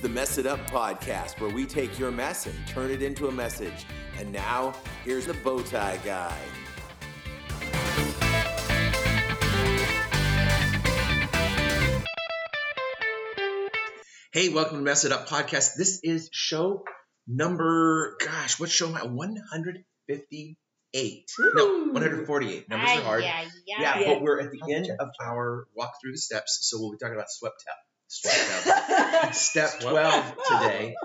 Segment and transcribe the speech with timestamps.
[0.00, 3.32] the Mess It Up podcast, where we take your mess and turn it into a
[3.32, 3.84] message.
[4.18, 4.72] And now,
[5.04, 6.36] here's the Bowtie Guy.
[14.32, 15.74] Hey, welcome to Mess It Up podcast.
[15.76, 16.84] This is show
[17.26, 19.02] number, gosh, what show am I?
[19.04, 21.30] 158.
[21.54, 22.68] No, 148.
[22.68, 23.24] Numbers are hard.
[23.24, 24.14] Yeah, Yeah, yeah.
[24.14, 27.16] but we're at the end of our walk through the steps, so we'll be talking
[27.16, 27.76] about swept up.
[28.12, 29.34] Swept up.
[29.34, 30.96] Step 12 today.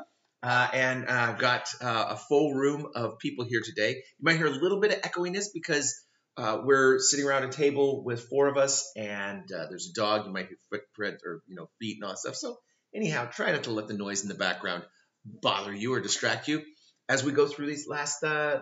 [0.42, 3.92] Uh, and uh, got uh, a full room of people here today.
[3.92, 6.04] You might hear a little bit of echoiness because
[6.36, 10.26] uh, we're sitting around a table with four of us, and uh, there's a dog.
[10.26, 12.36] You might hear footprint or you know feet and all that stuff.
[12.36, 12.58] So
[12.94, 14.84] anyhow, try not to let the noise in the background
[15.26, 16.62] bother you or distract you
[17.08, 18.62] as we go through these last uh,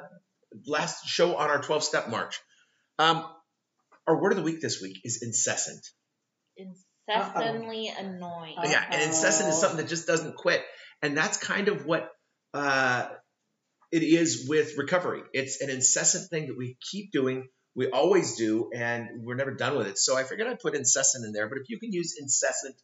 [0.68, 2.40] last show on our 12 step march.
[3.00, 3.26] Um,
[4.06, 5.86] our word of the week this week is incessant.
[7.08, 8.56] Incessantly annoying.
[8.64, 10.64] Yeah, and incessant is something that just doesn't quit,
[11.02, 12.10] and that's kind of what
[12.54, 13.08] uh,
[13.92, 15.22] it is with recovery.
[15.34, 19.78] It's an incessant thing that we keep doing, we always do, and we're never done
[19.78, 19.98] with it.
[19.98, 21.50] So I figured I'd put incessant in there.
[21.50, 22.76] But if you can use incessant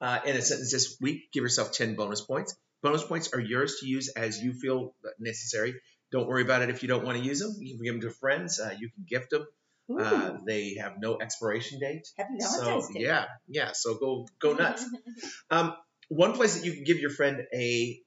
[0.00, 2.56] uh, in a sentence this week, give yourself ten bonus points.
[2.82, 5.74] Bonus points are yours to use as you feel necessary.
[6.12, 7.54] Don't worry about it if you don't want to use them.
[7.58, 8.60] You can give them to friends.
[8.60, 9.44] Uh, you can gift them.
[9.88, 12.06] Uh, they have no expiration date.
[12.16, 13.00] Happy So Day.
[13.00, 13.70] yeah, yeah.
[13.72, 14.84] So go go nuts.
[15.50, 15.74] Um,
[16.08, 18.00] one place that you can give your friend a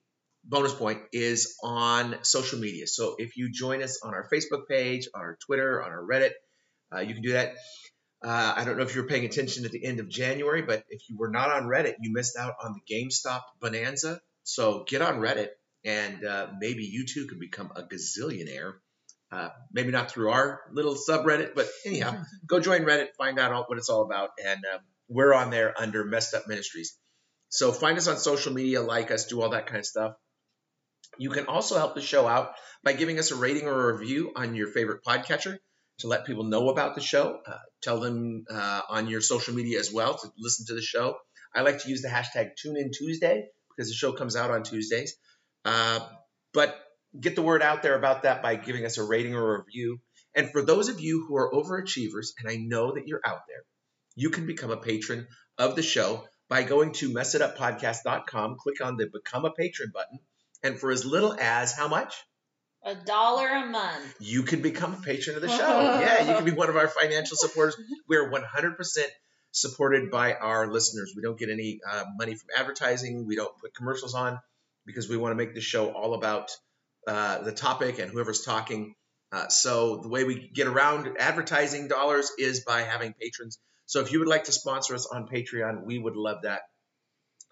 [0.44, 2.88] bonus point is on social media.
[2.88, 6.32] So if you join us on our Facebook page, on our Twitter, on our Reddit,
[6.94, 7.54] uh, you can do that.
[8.24, 10.84] Uh, I don't know if you were paying attention at the end of January, but
[10.90, 14.22] if you were not on Reddit, you missed out on the GameStop bonanza.
[14.44, 15.50] So get on Reddit,
[15.84, 18.74] and uh, maybe you too can become a gazillionaire.
[19.32, 23.64] Uh, maybe not through our little subreddit, but anyhow, go join Reddit, find out all,
[23.64, 26.97] what it's all about, and um, we're on there under Messed Up Ministries.
[27.47, 30.14] So find us on social media, like us, do all that kind of stuff.
[31.18, 32.53] You can also help the show out
[32.84, 35.58] by giving us a rating or a review on your favorite podcatcher
[36.00, 37.40] to let people know about the show.
[37.46, 41.16] Uh, tell them uh, on your social media as well to listen to the show.
[41.53, 45.16] I like to use the hashtag TuneInTuesday because the show comes out on Tuesdays.
[45.66, 46.00] Uh,
[46.53, 46.75] but
[47.19, 49.99] get the word out there about that by giving us a rating or a review.
[50.33, 53.63] And for those of you who are overachievers, and I know that you're out there,
[54.16, 55.27] you can become a patron
[55.57, 60.19] of the show by going to messituppodcast.com, click on the Become a Patron button,
[60.63, 62.13] and for as little as how much?
[62.83, 64.16] A dollar a month.
[64.19, 65.55] You can become a patron of the show.
[65.57, 67.78] yeah, you can be one of our financial supporters.
[68.07, 68.75] We're 100%
[69.51, 71.13] supported by our listeners.
[71.16, 74.39] We don't get any uh, money from advertising, we don't put commercials on
[74.85, 76.51] because we want to make the show all about
[77.07, 78.94] uh, the topic and whoever's talking.
[79.31, 83.59] Uh, so the way we get around advertising dollars is by having patrons.
[83.85, 86.61] So if you would like to sponsor us on Patreon, we would love that.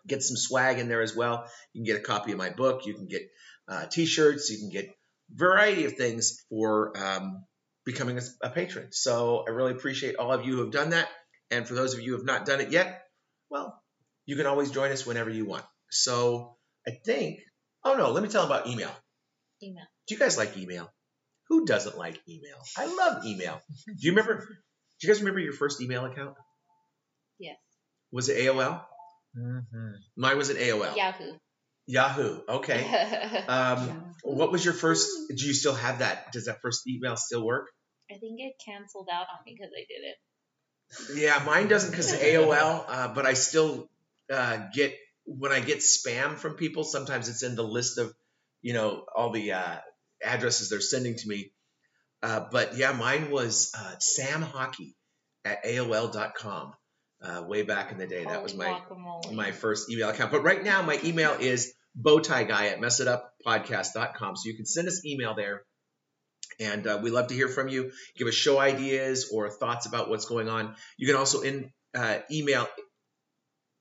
[0.07, 1.45] Get some swag in there as well.
[1.73, 2.85] You can get a copy of my book.
[2.85, 3.23] You can get
[3.67, 4.49] uh, t-shirts.
[4.49, 4.89] You can get
[5.33, 7.45] variety of things for um,
[7.85, 8.87] becoming a, a patron.
[8.91, 11.07] So I really appreciate all of you who have done that.
[11.51, 13.03] And for those of you who have not done it yet,
[13.49, 13.81] well,
[14.25, 15.65] you can always join us whenever you want.
[15.91, 16.55] So
[16.87, 17.39] I think,
[17.83, 18.91] oh no, let me tell about email.
[19.61, 19.85] Email.
[20.07, 20.89] Do you guys like email?
[21.49, 22.57] Who doesn't like email?
[22.77, 23.59] I love email.
[23.85, 24.37] Do you remember?
[24.37, 26.35] Do you guys remember your first email account?
[27.39, 27.57] Yes.
[28.11, 28.81] Was it AOL?
[29.37, 29.91] Mm-hmm.
[30.17, 30.95] Mine was an AOL.
[30.95, 31.33] Yahoo.
[31.87, 32.39] Yahoo.
[32.47, 32.85] Okay.
[33.47, 35.09] Um, what was your first?
[35.35, 36.31] Do you still have that?
[36.31, 37.65] Does that first email still work?
[38.11, 41.19] I think it canceled out on me because I did it.
[41.23, 42.85] Yeah, mine doesn't because AOL.
[42.87, 43.89] Uh, but I still
[44.31, 44.95] uh, get
[45.25, 46.83] when I get spam from people.
[46.83, 48.13] Sometimes it's in the list of,
[48.61, 49.75] you know, all the uh,
[50.23, 51.51] addresses they're sending to me.
[52.21, 54.95] Uh, but yeah, mine was uh, Sam Hockey
[55.45, 56.73] at AOL.com
[57.21, 58.25] uh, way back in the day.
[58.25, 59.33] That was my guacamole.
[59.33, 60.31] my first email account.
[60.31, 64.35] But right now, my email is bowtieguy at messituppodcast.com.
[64.35, 65.63] So you can send us email there.
[66.59, 67.91] And uh, we love to hear from you.
[68.17, 70.75] Give us show ideas or thoughts about what's going on.
[70.97, 72.67] You can also in, uh, email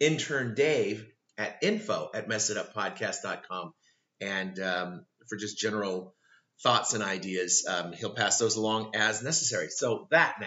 [0.00, 1.04] intern Dave
[1.36, 3.72] at info at messituppodcast.com.
[4.20, 6.14] And um, for just general
[6.62, 9.68] thoughts and ideas, um, he'll pass those along as necessary.
[9.70, 10.46] So that now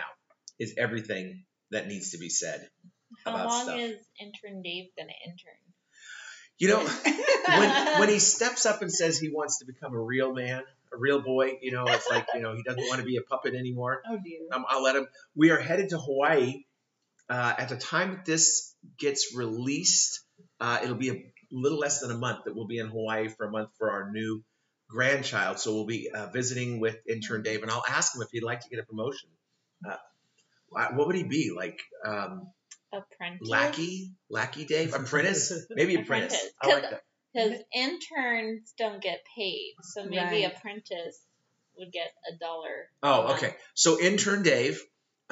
[0.59, 2.67] is everything that needs to be said
[3.25, 3.79] How about long stuff.
[3.79, 5.53] is intern Dave gonna intern?
[6.57, 6.79] You know,
[7.57, 7.69] when
[7.99, 10.61] when he steps up and says he wants to become a real man,
[10.93, 13.21] a real boy, you know, it's like you know he doesn't want to be a
[13.21, 14.01] puppet anymore.
[14.07, 14.41] oh dear.
[14.51, 15.07] Um, I'll let him.
[15.35, 16.63] We are headed to Hawaii.
[17.29, 20.19] Uh, at the time that this gets released,
[20.59, 23.45] uh, it'll be a little less than a month that we'll be in Hawaii for
[23.45, 24.43] a month for our new
[24.89, 25.59] grandchild.
[25.59, 28.61] So we'll be uh, visiting with intern Dave, and I'll ask him if he'd like
[28.61, 29.29] to get a promotion.
[29.87, 29.97] Uh,
[30.69, 31.79] what would he be like?
[32.05, 32.51] Um,
[32.93, 33.49] apprentice.
[33.49, 36.33] Lackey, lackey Dave, apprentice, maybe apprentice.
[36.33, 36.53] Apprentice.
[36.61, 37.01] I like that.
[37.33, 40.53] Because interns don't get paid, so maybe Right.
[40.53, 41.17] apprentice
[41.77, 42.89] would get a dollar.
[43.01, 43.55] Oh, okay.
[43.73, 44.81] So intern Dave.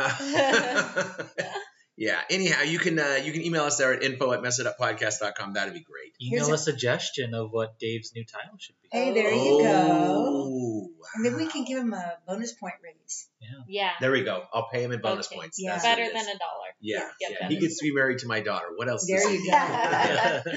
[2.00, 2.20] Yeah.
[2.30, 5.54] Anyhow, you can uh, you can email us there at info at messituppodcast.com.
[5.54, 6.14] That'd be great.
[6.18, 8.88] Here's Email a- a suggestion of what Dave's new title should be.
[8.92, 9.66] Hey, there you go.
[9.68, 13.28] Oh, And then we can give him a bonus point raise.
[13.42, 13.48] Yeah.
[13.68, 13.92] Yeah.
[14.00, 14.44] There we go.
[14.54, 15.36] I'll pay him in bonus Okay.
[15.40, 15.58] points.
[15.60, 15.72] Yeah.
[15.74, 16.68] That's Better than a dollar.
[16.80, 17.48] Yeah, Yeah, yeah.
[17.50, 18.68] He gets to be married to my daughter.
[18.76, 19.06] What else?
[19.06, 19.58] There does you he go.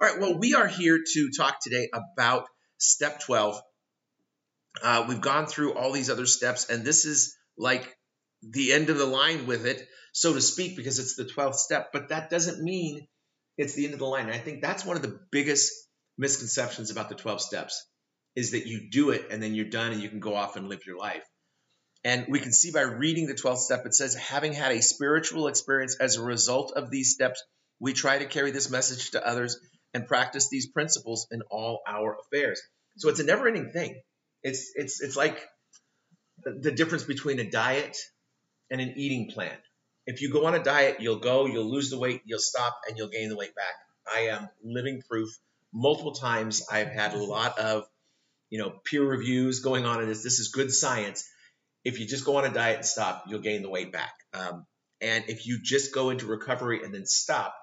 [0.00, 0.18] All right.
[0.20, 2.46] Well, we are here to talk today about
[2.78, 3.60] step 12.
[4.82, 7.96] Uh, we've gone through all these other steps, and this is like
[8.42, 11.90] the end of the line with it, so to speak, because it's the 12th step.
[11.92, 13.06] But that doesn't mean
[13.58, 14.24] it's the end of the line.
[14.24, 15.74] And I think that's one of the biggest
[16.16, 17.86] misconceptions about the 12 steps
[18.34, 20.70] is that you do it and then you're done and you can go off and
[20.70, 21.22] live your life.
[22.02, 25.48] And we can see by reading the 12th step, it says, having had a spiritual
[25.48, 27.42] experience as a result of these steps,
[27.78, 29.58] we try to carry this message to others
[29.92, 32.58] and practice these principles in all our affairs.
[32.96, 34.00] So it's a never ending thing.
[34.42, 35.46] It's, it's, it's like
[36.42, 37.98] the- the difference between a diet
[38.70, 39.58] and an eating plan.
[40.06, 42.96] If you go on a diet, you'll go, you'll lose the weight, you'll stop, and
[42.96, 43.74] you'll gain the weight back.
[44.12, 45.30] I am living proof.
[45.72, 47.84] Multiple times I've had a lot of,
[48.48, 50.22] you know, peer reviews going on in this.
[50.22, 51.28] This is good science.
[51.84, 54.12] If you just go on a diet and stop, you'll gain the weight back.
[54.32, 54.64] Um,
[55.00, 57.54] and if you just go into recovery and then stop,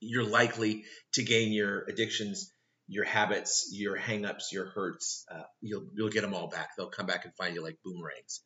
[0.00, 0.84] you're likely
[1.14, 2.52] to gain your addictions,
[2.86, 5.24] your habits, your hangups, your hurts.
[5.30, 6.70] Uh, you'll you'll get them all back.
[6.76, 8.42] They'll come back and find you like boomerangs.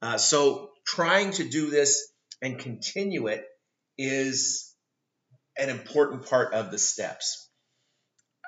[0.00, 2.11] Uh, so trying to do this
[2.42, 3.44] and continue it
[3.96, 4.74] is
[5.58, 7.48] an important part of the steps.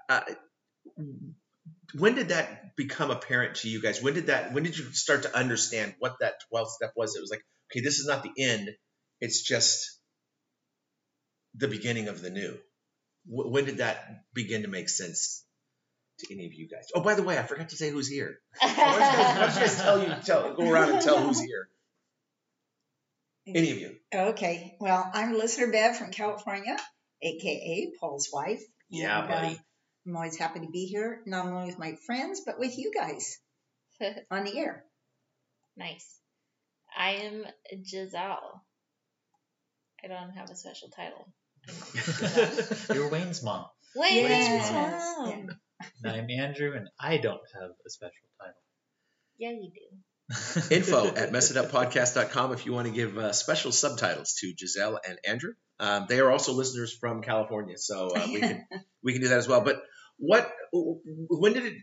[0.08, 0.20] Uh,
[1.94, 4.02] when did that become apparent to you guys?
[4.02, 4.52] When did that?
[4.52, 7.14] When did you start to understand what that 12th step was?
[7.16, 8.70] It was like, okay, this is not the end.
[9.20, 9.98] It's just
[11.54, 12.58] the beginning of the new.
[13.26, 15.44] Wh- When did that begin to make sense
[16.20, 16.88] to any of you guys?
[16.94, 18.38] Oh, by the way, I forgot to say who's here.
[18.60, 21.20] Why don't you guys, why don't you guys tell you tell go around and tell
[21.20, 21.68] who's here?
[23.46, 23.96] Any of you?
[24.14, 24.76] Okay.
[24.80, 26.76] Well, I'm listener Bev from California,
[27.22, 28.62] aka Paul's wife.
[28.88, 29.46] Yeah, And, buddy.
[29.48, 29.58] uh,
[30.06, 33.38] I'm always happy to be here, not only with my friends, but with you guys
[34.30, 34.84] on the air.
[35.76, 36.06] nice.
[36.96, 37.44] I am
[37.84, 38.64] Giselle.
[40.02, 41.26] I don't have a special title.
[42.94, 43.66] You're Wayne's mom.
[43.96, 44.70] Wait, Yes.
[45.18, 45.28] mom.
[45.28, 45.54] Yeah.
[46.04, 48.54] And I'm Andrew, and I don't have a special title.
[49.38, 49.96] Yeah, you do.
[50.70, 55.52] Info at messituppodcast.com if you want to give uh, special subtitles to Giselle and Andrew.
[55.78, 58.64] Um, they are also listeners from California, so uh, we can
[59.02, 59.60] we can do that as well.
[59.60, 59.82] But
[60.16, 61.74] what when did it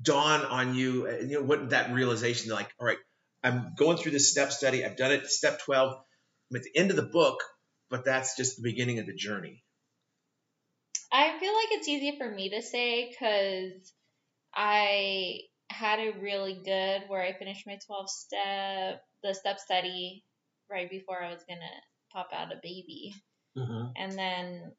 [0.00, 1.08] dawn on you?
[1.08, 2.98] uh, You know, what that realization like, all right,
[3.42, 4.84] I'm going through this step study.
[4.84, 5.26] I've done it.
[5.26, 5.94] Step twelve.
[6.50, 7.40] I'm at the end of the book,
[7.90, 9.64] but that's just the beginning of the journey.
[11.10, 13.92] I feel like it's easy for me to say because
[14.54, 15.38] I
[15.74, 20.24] had it really good where I finished my 12 step, the step study
[20.70, 23.14] right before I was going to pop out a baby.
[23.58, 23.90] Mm-hmm.
[23.96, 24.72] And then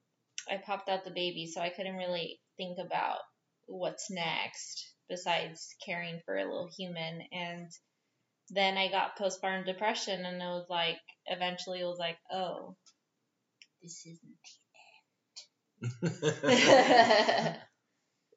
[0.50, 3.20] I popped out the baby, so I couldn't really think about
[3.66, 7.22] what's next besides caring for a little human.
[7.32, 7.70] And
[8.50, 12.76] then I got postpartum depression, and it was like, eventually, it was like, oh,
[13.82, 14.22] this isn't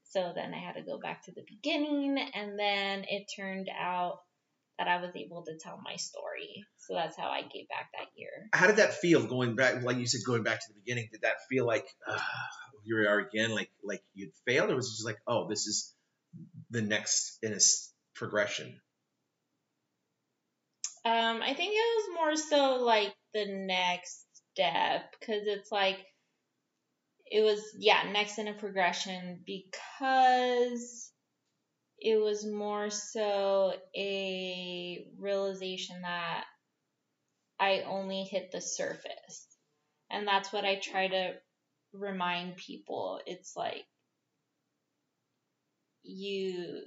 [0.08, 4.18] so then I had to go back to the beginning, and then it turned out
[4.78, 6.64] that I was able to tell my story.
[6.78, 8.30] So that's how I gave back that year.
[8.52, 9.82] How did that feel going back?
[9.82, 12.18] Like you said, going back to the beginning, did that feel like uh,
[12.84, 15.66] here we are again, like like you'd failed, or was it just like, oh, this
[15.66, 15.94] is
[16.70, 17.58] the next in a
[18.14, 18.80] progression?
[21.04, 25.98] Um, I think it was more so like the next step because it's like
[27.30, 31.12] it was yeah next in a progression because
[31.98, 36.44] it was more so a realization that
[37.60, 39.46] I only hit the surface.
[40.10, 41.34] And that's what I try to
[41.92, 43.20] remind people.
[43.26, 43.84] It's like
[46.02, 46.82] you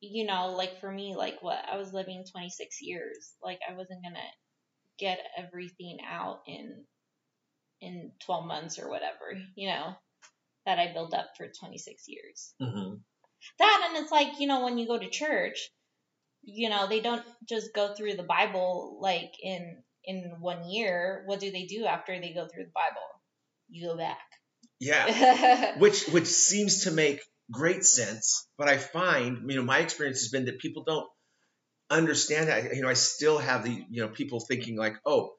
[0.00, 4.02] you know, like for me, like what I was living 26 years, like I wasn't
[4.02, 4.30] going to
[4.98, 6.84] get everything out in
[7.80, 9.94] in 12 months or whatever, you know,
[10.64, 12.54] that I built up for 26 years.
[12.60, 12.94] Mm-hmm.
[13.58, 15.68] that and it's like you know when you go to church
[16.42, 21.24] you know they don't just go through the bible like in in one year.
[21.26, 23.02] What do they do after they go through the bible?
[23.68, 24.18] You go back.
[24.78, 30.20] Yeah, which which seems to make great sense, but I find you know my experience
[30.20, 31.08] has been that people don't
[31.90, 32.74] understand that.
[32.74, 35.32] You know, I still have the you know people thinking like, oh,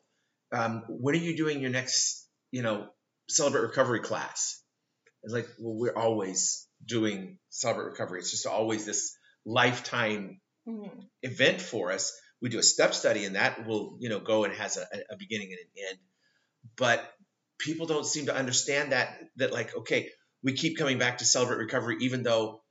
[0.51, 2.87] um, when are you doing your next, you know,
[3.29, 4.61] celebrate recovery class?
[5.23, 8.19] It's like, well, we're always doing celebrate recovery.
[8.19, 11.09] It's just always this lifetime Mhm.
[11.23, 12.13] event for us.
[12.41, 15.17] We do a step study, and that will, you know, go and has a, a
[15.17, 15.99] beginning and an end.
[16.75, 17.13] But
[17.59, 20.11] people don't seem to understand that that like, okay,
[20.43, 22.63] we keep coming back to celebrate recovery, even though,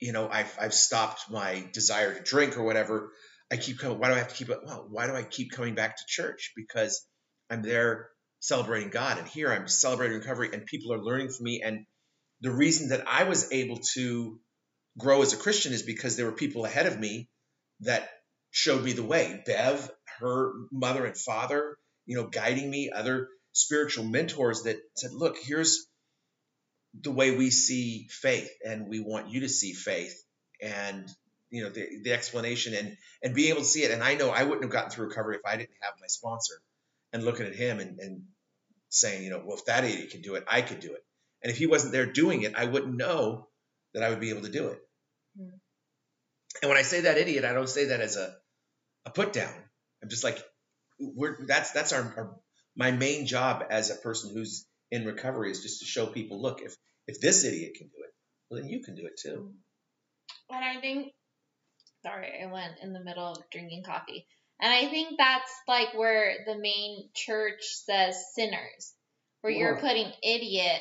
[0.00, 3.12] you know, I've I've stopped my desire to drink or whatever.
[3.50, 3.98] I keep coming.
[3.98, 4.60] Why do I have to keep it?
[4.64, 6.52] Well, why do I keep coming back to church?
[6.56, 7.04] Because
[7.50, 11.62] I'm there celebrating God, and here I'm celebrating recovery, and people are learning from me.
[11.64, 11.86] And
[12.40, 14.38] the reason that I was able to
[14.96, 17.28] grow as a Christian is because there were people ahead of me
[17.80, 18.08] that
[18.50, 19.42] showed me the way.
[19.46, 19.90] Bev,
[20.20, 21.76] her mother and father,
[22.06, 25.86] you know, guiding me, other spiritual mentors that said, look, here's
[27.00, 30.14] the way we see faith, and we want you to see faith.
[30.60, 31.08] And
[31.50, 33.90] you know, the, the explanation and and being able to see it.
[33.90, 36.60] And I know I wouldn't have gotten through recovery if I didn't have my sponsor
[37.12, 38.22] and looking at him and, and
[38.88, 41.02] saying, you know, well, if that idiot can do it, I could do it.
[41.42, 43.48] And if he wasn't there doing it, I wouldn't know
[43.94, 44.80] that I would be able to do it.
[45.36, 45.56] Hmm.
[46.62, 48.34] And when I say that idiot, I don't say that as a,
[49.06, 49.52] a put down.
[50.02, 50.38] I'm just like,
[50.98, 52.36] we're that's that's our, our
[52.76, 56.60] my main job as a person who's in recovery is just to show people, look,
[56.62, 56.74] if
[57.06, 58.10] if this idiot can do it,
[58.50, 59.52] well, then you can do it too.
[60.50, 61.12] And I think,
[62.02, 64.26] sorry, I went in the middle of drinking coffee.
[64.60, 68.92] And I think that's like where the main church says sinners,
[69.40, 70.80] where you're putting idiot,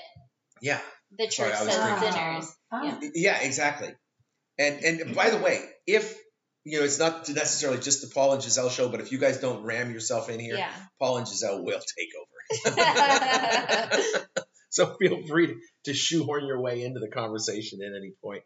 [0.62, 0.80] Yeah,
[1.18, 2.56] the church I was says sinners.
[2.72, 3.10] Ah, Yeah.
[3.14, 3.94] Yeah, exactly.
[4.58, 6.18] And and by the way, if
[6.64, 9.40] you know, it's not necessarily just the Paul and Giselle show, but if you guys
[9.40, 10.74] don't ram yourself in here, Yeah.
[11.00, 12.28] Paul and Giselle will take over.
[14.70, 15.56] so feel free
[15.86, 18.44] to shoehorn your way into the conversation at any point.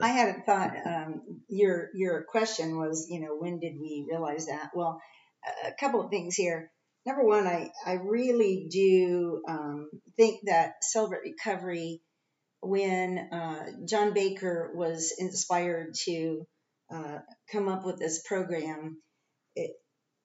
[0.00, 0.74] I hadn't thought.
[0.86, 4.70] Um, your your question was, you know, when did we realize that?
[4.74, 5.00] Well,
[5.66, 6.70] a couple of things here.
[7.04, 12.00] Number one, I I really do um, think that celebrate recovery
[12.60, 16.46] when uh, John Baker was inspired to
[16.94, 17.18] uh,
[17.50, 19.02] come up with this program.
[19.56, 19.72] It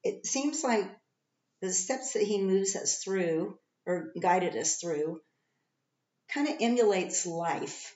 [0.03, 0.89] it seems like
[1.61, 5.21] the steps that he moves us through or guided us through
[6.33, 7.95] kind of emulates life.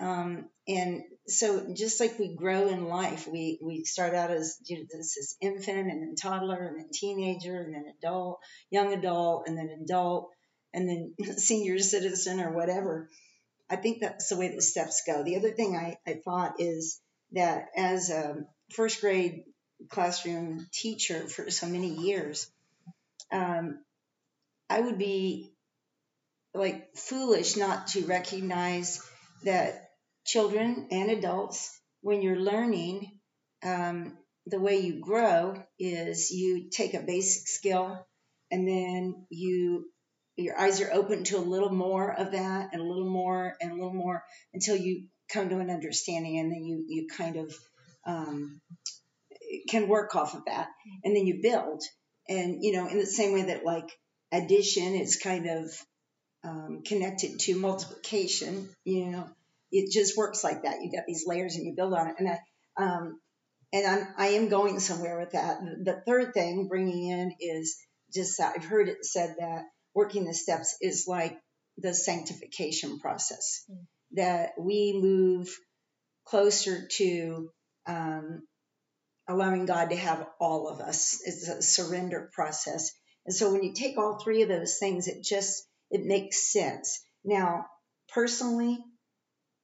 [0.00, 4.78] Um, and so just like we grow in life, we, we start out as you
[4.78, 8.40] know, this, this infant and then toddler and then teenager and then adult,
[8.70, 10.30] young adult and then adult
[10.72, 13.10] and then senior citizen or whatever.
[13.68, 15.24] I think that's the way the steps go.
[15.24, 17.00] The other thing I, I thought is
[17.32, 19.44] that as a first grade
[19.88, 22.48] classroom teacher for so many years,
[23.32, 23.80] um,
[24.70, 25.52] I would be
[26.54, 29.02] like foolish not to recognize
[29.44, 29.91] that
[30.24, 33.18] children and adults, when you're learning,
[33.64, 38.04] um, the way you grow is you take a basic skill
[38.50, 39.86] and then you
[40.36, 43.70] your eyes are open to a little more of that and a little more and
[43.70, 44.24] a little more
[44.54, 47.54] until you come to an understanding and then you you kind of
[48.06, 48.60] um,
[49.68, 50.68] can work off of that
[51.04, 51.82] and then you build.
[52.28, 53.90] And you know in the same way that like
[54.32, 55.70] addition is kind of
[56.44, 59.28] um, connected to multiplication you know
[59.72, 62.28] it just works like that you got these layers and you build on it and
[62.28, 62.38] I,
[62.82, 63.20] um,
[63.72, 67.76] and I'm, I am going somewhere with that the third thing bringing in is
[68.14, 69.64] just that I've heard it said that
[69.94, 71.38] working the steps is like
[71.78, 73.86] the sanctification process Mm.
[74.12, 75.48] that we move
[76.26, 77.50] closer to
[77.86, 78.42] um,
[79.28, 81.20] allowing God to have all of us.
[81.24, 82.90] It's a surrender process.
[83.26, 87.00] And so when you take all three of those things, it just it makes sense.
[87.24, 87.66] Now,
[88.12, 88.78] personally,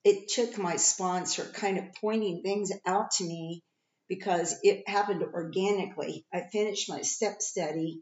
[0.08, 3.62] it took my sponsor kind of pointing things out to me
[4.08, 6.24] because it happened organically.
[6.32, 8.00] I finished my step study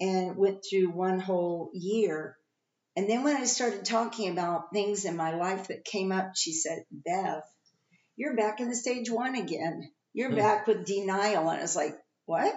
[0.00, 2.36] and went through one whole year.
[2.94, 6.52] And then when I started talking about things in my life that came up, she
[6.52, 7.42] said, Bev,
[8.14, 9.90] you're back in the stage one again.
[10.12, 10.36] You're Hmm.
[10.36, 11.48] back with denial.
[11.50, 12.54] And I was like, what?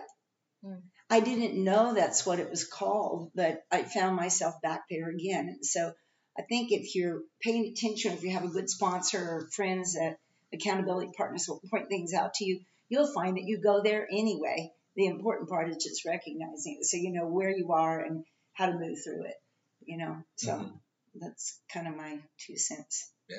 [0.64, 0.82] Hmm.
[1.10, 5.48] I didn't know that's what it was called, but I found myself back there again.
[5.48, 5.94] And so
[6.38, 10.18] I think if you're paying attention, if you have a good sponsor or friends that
[10.54, 14.72] accountability partners will point things out to you, you'll find that you go there anyway.
[14.96, 18.68] The important part is just recognizing it so you know where you are and how
[18.68, 19.36] to move through it.
[19.82, 20.80] You know, so Mhm.
[21.16, 23.12] that's kind of my two cents.
[23.30, 23.38] Yeah.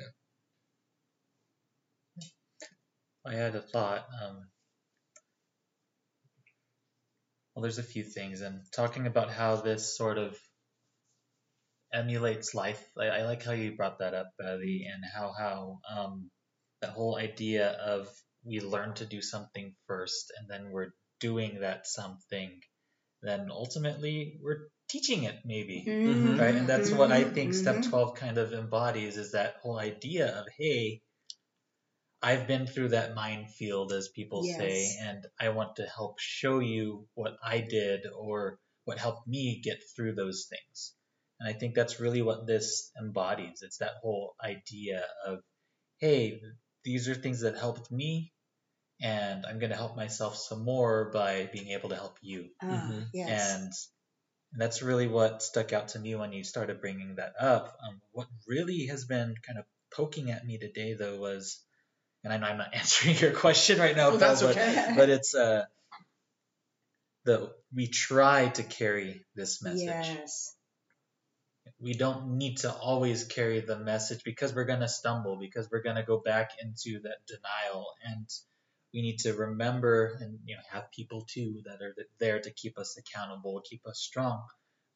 [3.24, 4.06] I had a thought.
[4.22, 4.50] Um,
[7.54, 10.38] well, there's a few things, and talking about how this sort of
[11.92, 12.82] emulates life.
[12.98, 16.30] I, I like how you brought that up, Betty, and how how um,
[16.80, 18.08] that whole idea of
[18.44, 22.60] we learn to do something first, and then we're doing that something
[23.22, 25.84] then ultimately we're teaching it maybe.
[26.06, 27.90] Mhm, Right, and that's what I think step mhm.
[27.90, 31.02] 12 kind of embodies is that whole idea of, hey,
[32.22, 37.08] I've been through that minefield, as people say, and I want to help show you
[37.14, 40.94] what I did or what helped me get through those things.
[41.40, 43.62] And I think that's really what this embodies.
[43.62, 45.40] It's that whole idea of,
[45.98, 46.40] hey,
[46.84, 48.32] these are things that helped me,
[49.00, 52.48] and I'm going to help myself some more by being able to help you.
[52.62, 53.06] Ah, Mhm.
[53.12, 53.54] yes.
[53.54, 53.72] And
[54.60, 57.76] that's really what stuck out to me when you started bringing that up.
[57.86, 61.60] Um, what really has been kind of poking at me today, though, was,
[62.24, 64.94] and I know I'm not answering your question right now, Oh, that's Paul, but, okay.
[64.96, 65.66] but it's uh,
[67.24, 69.84] the we try to carry this message.
[69.86, 70.54] Yes.
[71.80, 75.82] We don't need to always carry the message because we're going to stumble, because we're
[75.82, 78.26] going to go back into that denial, and
[78.92, 82.78] we need to remember and you know have people too that are there to keep
[82.78, 84.42] us accountable, keep us strong.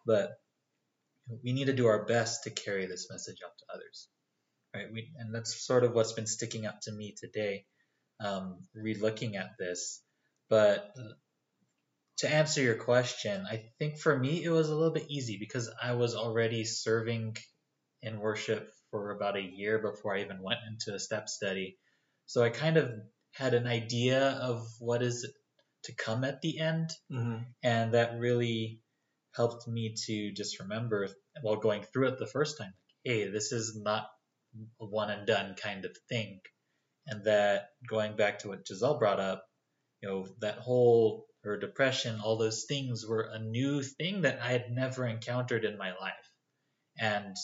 [0.07, 0.33] But
[1.45, 4.09] we need to do our best to carry this message out to others,
[4.75, 4.87] right?
[4.93, 7.65] We, and that's sort of what's been sticking out to me today,
[8.21, 10.03] um, re-looking at this.
[10.49, 10.93] But
[12.23, 15.69] to answer your question, I think for me it was a little bit easy because
[15.83, 17.37] I was already serving
[18.01, 21.79] in worship for about a year before I even went into a step study.
[22.27, 22.93] So I kind of
[23.33, 25.29] had an idea of what is
[25.85, 27.45] to come at the end, Mhm.
[27.65, 28.81] and that really
[29.35, 31.09] helped me to just remember
[31.41, 34.09] while going through it the first time, hey, this is not
[34.81, 36.41] a one and done kind of thing.
[37.07, 39.45] And that going back to what Giselle brought up,
[40.01, 44.53] you know, that whole or depression, all those things were a new thing that I
[44.53, 46.33] had never encountered in my life.
[46.99, 47.37] And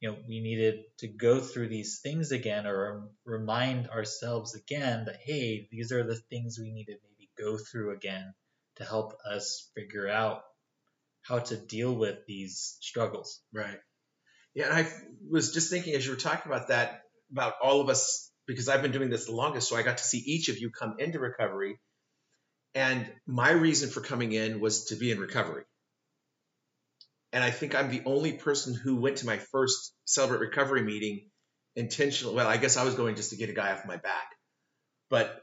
[0.00, 5.20] you know, we needed to go through these things again or remind ourselves again that
[5.24, 8.34] hey, these are the things we need to maybe go through again
[8.76, 10.42] to help us figure out
[11.22, 13.40] how to deal with these struggles.
[13.52, 13.78] Right.
[14.54, 14.92] Yeah, and I
[15.28, 18.82] was just thinking as you were talking about that, about all of us, because I've
[18.82, 21.18] been doing this the longest, so I got to see each of you come into
[21.18, 21.78] recovery.
[22.76, 25.64] And my reason for coming in was to be in recovery.
[27.32, 31.30] And I think I'm the only person who went to my first Celebrate Recovery meeting
[31.74, 32.36] intentionally.
[32.36, 34.28] Well, I guess I was going just to get a guy off my back,
[35.08, 35.42] but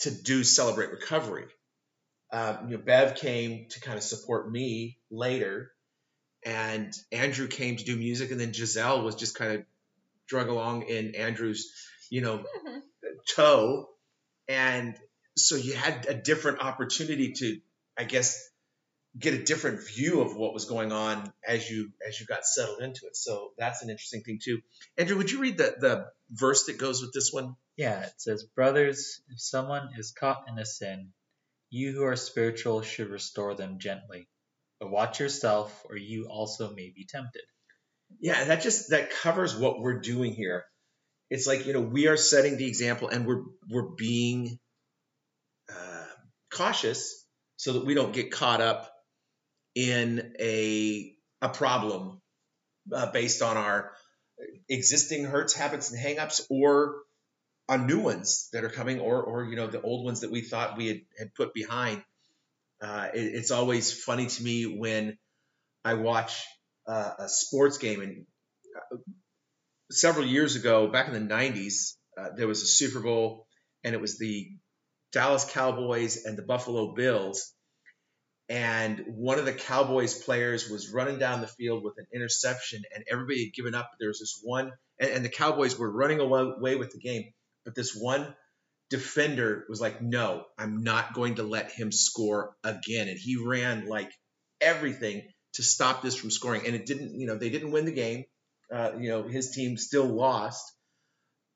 [0.00, 1.46] to do Celebrate Recovery.
[2.32, 5.70] Um, you know, Bev came to kind of support me later,
[6.44, 9.64] and Andrew came to do music, and then Giselle was just kind of
[10.26, 11.72] drug along in Andrew's,
[12.10, 12.42] you know,
[13.32, 13.88] toe,
[14.48, 14.98] and
[15.36, 17.60] so you had a different opportunity to,
[17.96, 18.50] I guess,
[19.18, 22.80] get a different view of what was going on as you as you got settled
[22.80, 23.16] into it.
[23.16, 24.60] So that's an interesting thing too.
[24.96, 27.56] Andrew, would you read the the verse that goes with this one?
[27.76, 31.12] Yeah, it says, Brothers, if someone is caught in a sin,
[31.70, 34.28] you who are spiritual should restore them gently.
[34.80, 37.42] But watch yourself, or you also may be tempted.
[38.20, 40.64] Yeah, that just that covers what we're doing here.
[41.28, 44.58] It's like you know we are setting the example, and we're we're being
[46.56, 47.24] cautious
[47.56, 48.90] so that we don't get caught up
[49.74, 52.20] in a a problem
[52.92, 53.92] uh, based on our
[54.68, 56.96] existing hurts, habits, and hangups, or
[57.68, 60.40] on new ones that are coming, or or you know the old ones that we
[60.40, 62.02] thought we had, had put behind.
[62.80, 65.16] Uh, it, it's always funny to me when
[65.84, 66.44] I watch
[66.86, 68.26] uh, a sports game, and
[68.76, 68.96] uh,
[69.90, 73.46] several years ago, back in the '90s, uh, there was a Super Bowl,
[73.84, 74.50] and it was the
[75.12, 77.52] Dallas Cowboys and the Buffalo Bills.
[78.48, 83.04] And one of the Cowboys players was running down the field with an interception, and
[83.10, 83.90] everybody had given up.
[83.98, 87.32] There was this one, and, and the Cowboys were running away, with the game,
[87.64, 88.34] but this one
[88.88, 93.88] defender was like, "No, I'm not going to let him score again." And he ran
[93.88, 94.12] like
[94.60, 95.22] everything
[95.54, 97.18] to stop this from scoring, and it didn't.
[97.18, 98.26] You know, they didn't win the game.
[98.72, 100.72] Uh, you know, his team still lost,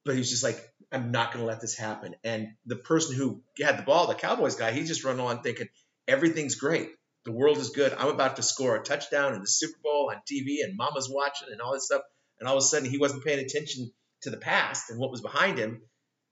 [0.04, 0.60] but he was just like,
[0.92, 4.14] "I'm not going to let this happen." And the person who had the ball, the
[4.14, 5.68] Cowboys guy, he just run on thinking
[6.06, 6.90] everything's great.
[7.24, 7.92] The world is good.
[7.92, 11.48] I'm about to score a touchdown in the Super Bowl on TV, and Mama's watching,
[11.52, 12.02] and all this stuff.
[12.38, 15.20] And all of a sudden, he wasn't paying attention to the past and what was
[15.20, 15.82] behind him,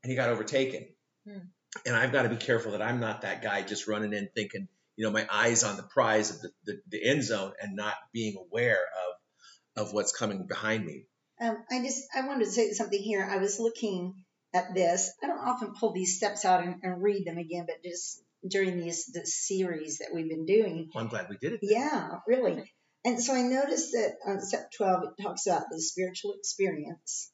[0.03, 0.87] and he got overtaken.
[1.27, 1.39] Hmm.
[1.85, 4.69] And I've got to be careful that I'm not that guy just running in thinking,
[4.97, 7.95] you know, my eyes on the prize of the, the, the end zone and not
[8.13, 11.05] being aware of of what's coming behind me.
[11.41, 13.29] Um, I just I wanted to say something here.
[13.31, 14.15] I was looking
[14.59, 15.11] at this.
[15.23, 18.79] I don't often pull these steps out and, and read them again, but just during
[18.79, 21.61] these this series that we've been doing, Well, I'm glad we did it.
[21.63, 22.73] yeah, really.
[23.05, 27.31] And so I noticed that on step 12, it talks about the spiritual experience,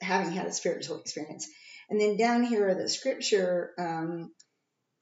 [0.00, 1.48] having had a spiritual experience.
[1.90, 4.30] And then down here, the scripture um,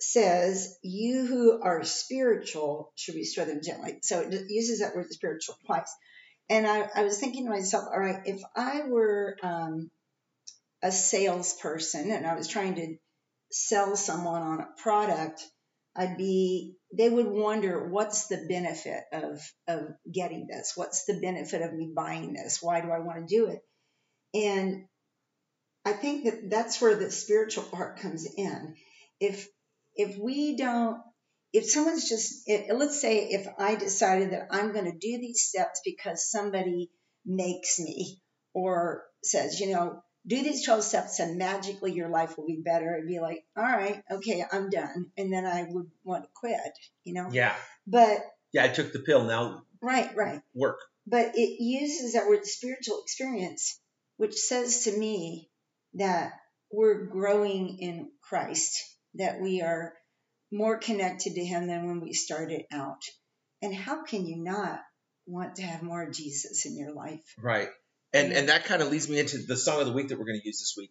[0.00, 3.98] says, You who are spiritual should be strengthened gently.
[4.02, 5.92] So it uses that word spiritual twice.
[6.48, 9.90] And I, I was thinking to myself, all right, if I were um,
[10.82, 12.96] a salesperson and I was trying to
[13.50, 15.42] sell someone on a product,
[15.96, 20.72] I'd be, they would wonder what's the benefit of, of getting this?
[20.76, 22.58] What's the benefit of me buying this?
[22.62, 23.60] Why do I want to do it?
[24.32, 24.84] And
[25.84, 28.76] I think that that's where the spiritual part comes in.
[29.18, 29.48] If,
[29.94, 30.98] if we don't,
[31.52, 35.80] if someone's just, let's say if I decided that I'm going to do these steps
[35.84, 36.90] because somebody
[37.26, 38.20] makes me
[38.54, 42.94] or says, you know, do these 12 steps and magically your life will be better.
[42.96, 45.10] I'd be like, all right, okay, I'm done.
[45.16, 46.60] And then I would want to quit,
[47.04, 47.28] you know?
[47.32, 47.54] Yeah.
[47.86, 48.18] But
[48.52, 49.24] Yeah, I took the pill.
[49.24, 50.40] Now right, right.
[50.54, 50.78] work.
[51.06, 53.80] But it uses that word spiritual experience,
[54.16, 55.50] which says to me
[55.94, 56.32] that
[56.70, 58.78] we're growing in Christ,
[59.14, 59.94] that we are
[60.52, 63.02] more connected to Him than when we started out.
[63.62, 64.80] And how can you not
[65.26, 67.22] want to have more Jesus in your life?
[67.38, 67.68] Right.
[68.12, 70.24] And and that kind of leads me into the song of the week that we're
[70.26, 70.90] going to use this week.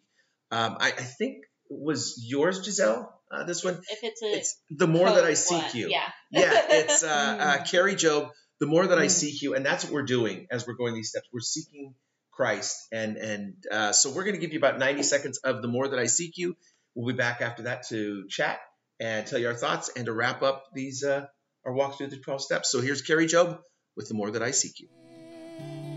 [0.52, 3.14] Um, I, I think was yours, Giselle.
[3.32, 3.76] Uh, this one.
[3.90, 5.90] If it's a It's the more that I seek one, you.
[5.90, 6.02] Yeah.
[6.32, 7.08] yeah, it's uh,
[7.62, 7.64] uh.
[7.66, 8.30] Kari Jobe.
[8.60, 9.12] The more that I Mm.
[9.12, 11.28] seek you, and that's what we're doing as we're going these steps.
[11.32, 11.94] We're seeking
[12.32, 15.68] Christ, and and uh, so we're going to give you about 90 seconds of the
[15.68, 16.56] more that I seek you.
[16.96, 18.60] We'll be back after that to chat
[19.00, 21.28] and tell you our thoughts and to wrap up these uh,
[21.66, 22.72] our walk through the 12 steps.
[22.72, 23.60] So here's Kari Jobe
[23.96, 25.89] with the more that I seek you.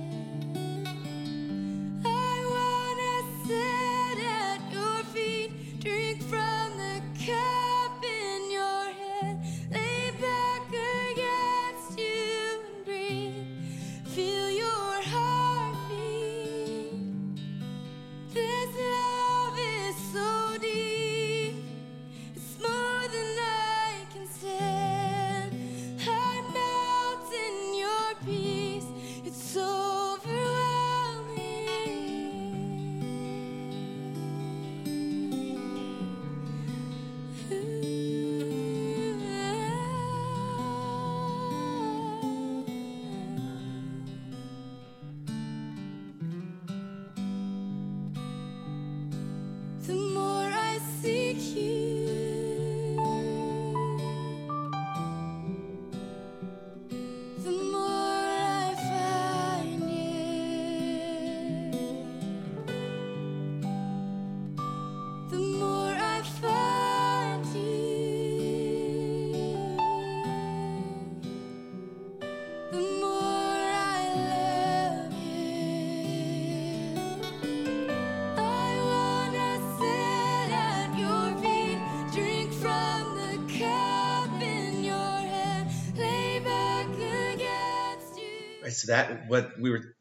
[88.83, 89.95] So that what we were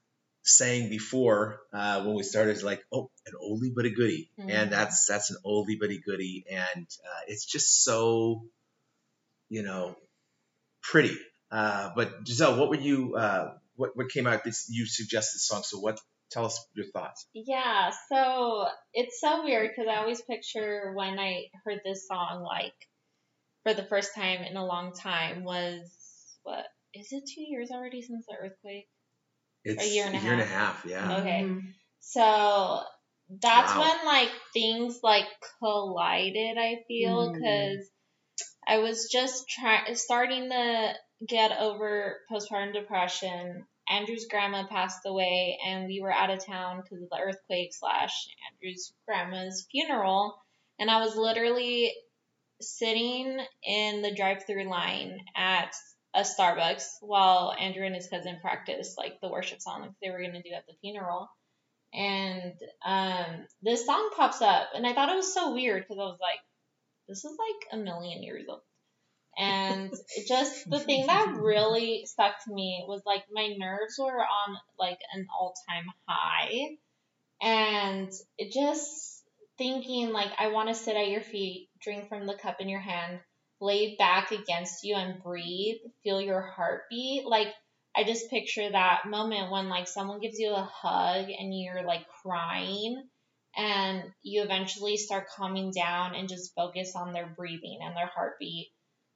[0.44, 4.50] saying before uh, when we started is like, oh, an oldie but a goodie, Mhm.
[4.50, 8.46] and that's that's an oldie but a goodie, and uh, it's just so,
[9.50, 9.96] you know,
[10.82, 11.16] pretty.
[11.52, 14.44] Uh, but Giselle, what would you uh, what what came out?
[14.44, 16.00] This you suggested this song, so what?
[16.32, 17.28] Tell us your thoughts.
[17.34, 22.74] Yeah, so it's so weird because I always picture when I heard this song, like,
[23.64, 25.82] for the first time in a long time, was
[26.44, 26.66] what?
[26.94, 28.88] Is it two years already since the earthquake?
[29.64, 30.84] It's a year and a year and a half.
[30.84, 31.18] half, yeah.
[31.20, 31.44] Okay.
[31.44, 31.74] Mhm.
[32.00, 32.84] So
[33.30, 33.82] that's Wow.
[33.82, 35.28] when like things like
[35.60, 36.58] collided.
[36.58, 37.34] I feel Mm.
[37.34, 37.92] because
[38.68, 40.94] I was just trying starting to
[41.26, 43.68] get over postpartum depression.
[43.88, 48.28] Andrew's grandma passed away, and we were out of town because of the earthquake slash
[48.50, 50.42] Andrew's grandma's funeral.
[50.80, 51.94] And I was literally
[52.62, 55.74] sitting in the drive-through line at
[56.14, 60.44] a Starbucks while Andrew and his cousin practiced like the worship song they were gonna
[60.44, 61.30] do at the funeral.
[61.94, 62.54] And
[62.86, 66.20] um, this song pops up, and I thought it was so weird because I was
[66.22, 66.40] like,
[67.08, 68.62] "This is like a million years old."
[69.38, 69.94] And
[70.28, 75.00] just the thing that really stuck to me was like my nerves were on like
[75.14, 76.78] an all-time high,
[77.42, 79.24] and it just
[79.58, 82.80] thinking like I want to sit at your feet, drink from the cup in your
[82.80, 83.20] hand,
[83.62, 87.26] lay back against you and breathe, feel your heartbeat.
[87.26, 87.48] Like
[87.96, 92.06] I just picture that moment when like someone gives you a hug and you're like
[92.22, 93.04] crying
[93.56, 98.68] and you eventually start calming down and just focus on their breathing and their heartbeat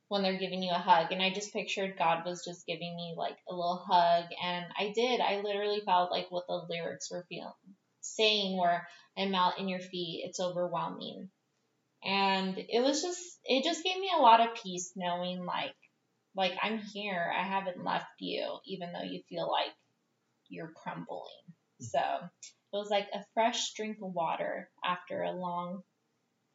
[0.10, 1.12] when they're giving you a hug.
[1.12, 4.92] And I just pictured God was just giving me like a little hug and I
[4.94, 5.22] did.
[5.22, 7.52] I literally felt like what the lyrics were feeling
[8.06, 10.24] saying where I melt in your feet.
[10.26, 11.30] It's overwhelming.
[12.06, 15.76] And it was just it just gave me a lot of peace knowing like
[16.36, 17.34] like I'm here.
[17.38, 19.74] I haven't left you, even though you feel like
[20.50, 21.22] you're crumbling.
[21.80, 25.82] So it was like a fresh drink of water after a long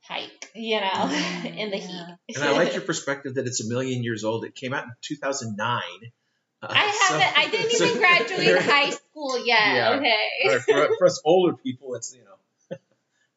[0.02, 1.04] hike, you know,
[1.44, 2.06] in the Yeah.
[2.26, 2.36] heat.
[2.36, 4.44] And I like your perspective that it's a million years old.
[4.44, 5.82] It came out in 2009.
[6.62, 7.38] Uh, I haven't.
[7.38, 9.74] I didn't so- even graduate high school yet.
[9.74, 9.96] Yeah.
[9.96, 10.58] Okay.
[10.58, 12.34] for, for, for us older people, it's you know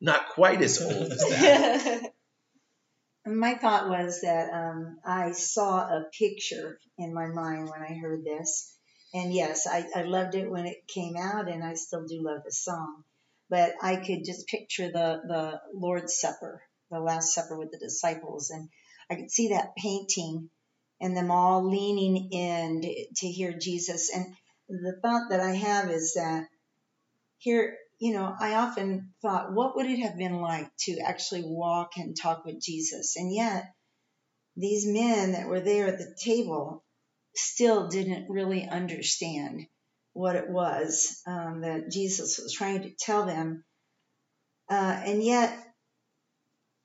[0.04, 2.12] not quite as old as that.
[3.26, 8.26] My thought was that um, I saw a picture in my mind when I heard
[8.26, 8.78] this.
[9.14, 12.42] And yes, I, I loved it when it came out, and I still do love
[12.44, 13.06] the song.
[13.50, 16.62] But I could just picture the, the Lord's Supper,
[16.92, 18.50] the Last Supper with the disciples.
[18.50, 18.68] And
[19.10, 20.50] I could see that painting
[21.00, 24.14] and them all leaning in to, to hear Jesus.
[24.14, 24.36] And
[24.68, 26.48] the thought that I have is that
[27.38, 31.94] here, you know, I often thought, what would it have been like to actually walk
[31.96, 33.16] and talk with Jesus?
[33.16, 33.74] And yet,
[34.58, 36.84] these men that were there at the table
[37.34, 39.68] still didn't really understand
[40.12, 43.64] what it was um, that Jesus was trying to tell them.
[44.70, 45.58] Uh, and yet,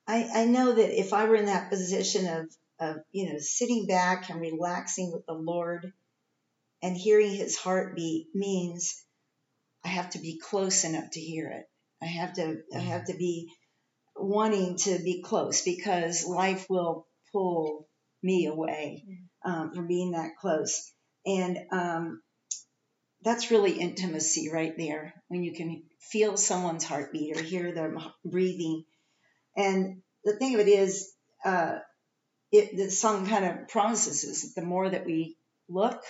[0.07, 3.87] I, I know that if I were in that position of, of, you know, sitting
[3.87, 5.91] back and relaxing with the Lord
[6.81, 9.03] and hearing his heartbeat means
[9.83, 11.65] I have to be close enough to hear it.
[12.01, 13.51] I have to I have to be
[14.15, 17.87] wanting to be close because life will pull
[18.21, 19.03] me away
[19.45, 20.91] um, from being that close.
[21.25, 22.21] And um,
[23.23, 28.83] that's really intimacy right there when you can feel someone's heartbeat or hear them breathing.
[29.55, 31.11] And the thing of it is,
[31.43, 31.79] uh,
[32.51, 35.37] it, the song kind of promises us that the more that we
[35.67, 36.01] look,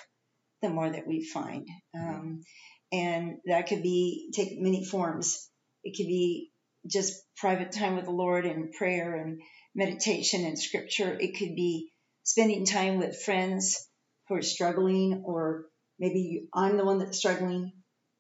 [0.62, 1.68] the more that we find.
[1.96, 2.44] Um,
[2.92, 5.50] and that could be take many forms.
[5.84, 6.52] It could be
[6.88, 9.42] just private time with the Lord and prayer and
[9.76, 11.18] meditation and scripture.
[11.20, 11.92] It could be
[12.24, 13.88] spending time with friends
[14.28, 15.66] who are struggling, or
[16.00, 17.74] maybe I'm the one that's struggling.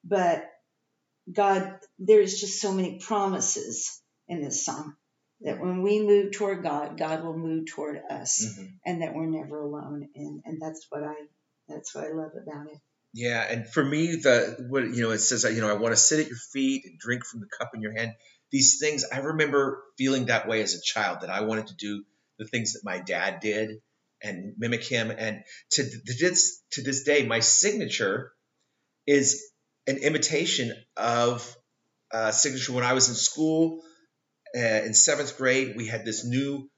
[0.03, 0.45] But
[1.31, 4.95] God, there's just so many promises in this song
[5.41, 8.79] that when we move toward God, God will move toward us, Mhm.
[8.85, 10.09] and that we're never alone.
[10.15, 11.15] And and that's what I
[11.67, 12.79] that's what I love about it.
[13.13, 15.97] Yeah, and for me, the what you know, it says you know, I want to
[15.99, 18.13] sit at your feet and drink from the cup in your hand.
[18.51, 22.03] These things, I remember feeling that way as a child that I wanted to do
[22.37, 23.81] the things that my dad did
[24.21, 25.11] and mimic him.
[25.11, 28.31] And to, this to this day, my signature
[29.07, 29.43] is
[29.87, 31.55] an imitation of
[32.11, 33.81] a signature when I was in school
[34.55, 35.75] uh, in seventh grade.
[35.75, 36.69] We had this new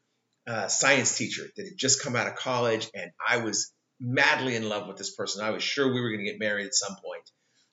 [0.48, 4.68] uh, science teacher that had just come out of college, and I was madly in
[4.68, 5.44] love with this person.
[5.46, 7.24] I was sure we were going to get married at some point.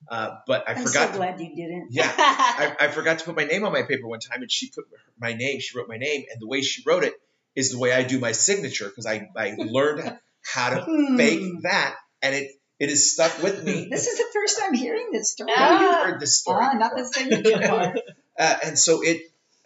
[0.07, 1.07] Uh, but I I'm forgot.
[1.07, 1.87] so to- glad you didn't.
[1.91, 4.69] yeah, I, I forgot to put my name on my paper one time, and she
[4.69, 4.85] put
[5.19, 5.59] my name.
[5.59, 7.13] She wrote my name, and the way she wrote it
[7.55, 11.17] is the way I do my signature because I, I learned how to Hmm.
[11.17, 13.87] fake that, and it it has stuck with me.
[13.91, 15.51] This is the first time hearing this story.
[15.55, 16.63] Oh, you've heard this story.
[16.63, 17.99] Ah, not the signature part.
[18.39, 19.21] uh, and so it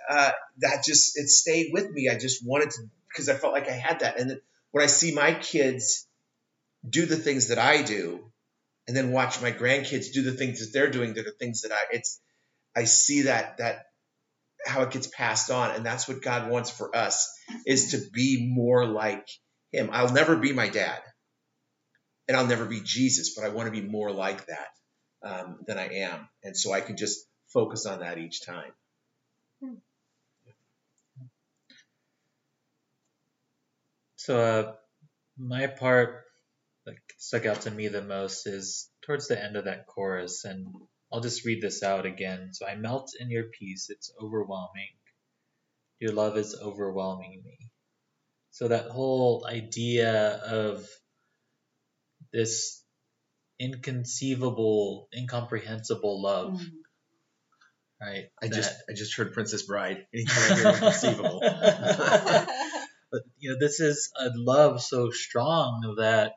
[0.09, 2.09] uh, that just it stayed with me.
[2.09, 4.19] I just wanted to because I felt like I had that.
[4.19, 6.07] And then when I see my kids
[6.87, 8.31] do the things that I do,
[8.87, 11.71] and then watch my grandkids do the things that they're doing, that are things that
[11.71, 12.19] I it's
[12.75, 13.85] I see that that
[14.65, 17.31] how it gets passed on, and that's what God wants for us
[17.65, 19.27] is to be more like
[19.71, 19.89] Him.
[19.91, 21.01] I'll never be my dad,
[22.27, 24.67] and I'll never be Jesus, but I want to be more like that
[25.23, 28.71] um, than I am, and so I can just focus on that each time.
[34.15, 34.73] So uh,
[35.37, 36.22] my part
[37.23, 40.67] stuck out to me the most is towards the end of that chorus, and
[41.11, 42.49] I'll just read this out again.
[42.51, 44.89] So I melt in your peace; it's overwhelming.
[45.99, 47.57] Your love is overwhelming me.
[48.51, 50.85] So that whole idea of
[52.33, 52.83] this
[53.57, 56.71] inconceivable, incomprehensible love, Mm.
[58.01, 58.25] right?
[58.41, 60.05] I just I just heard Princess Bride.
[60.13, 61.39] Anytime I hear inconceivable.
[63.11, 66.33] but you know this is a love so strong that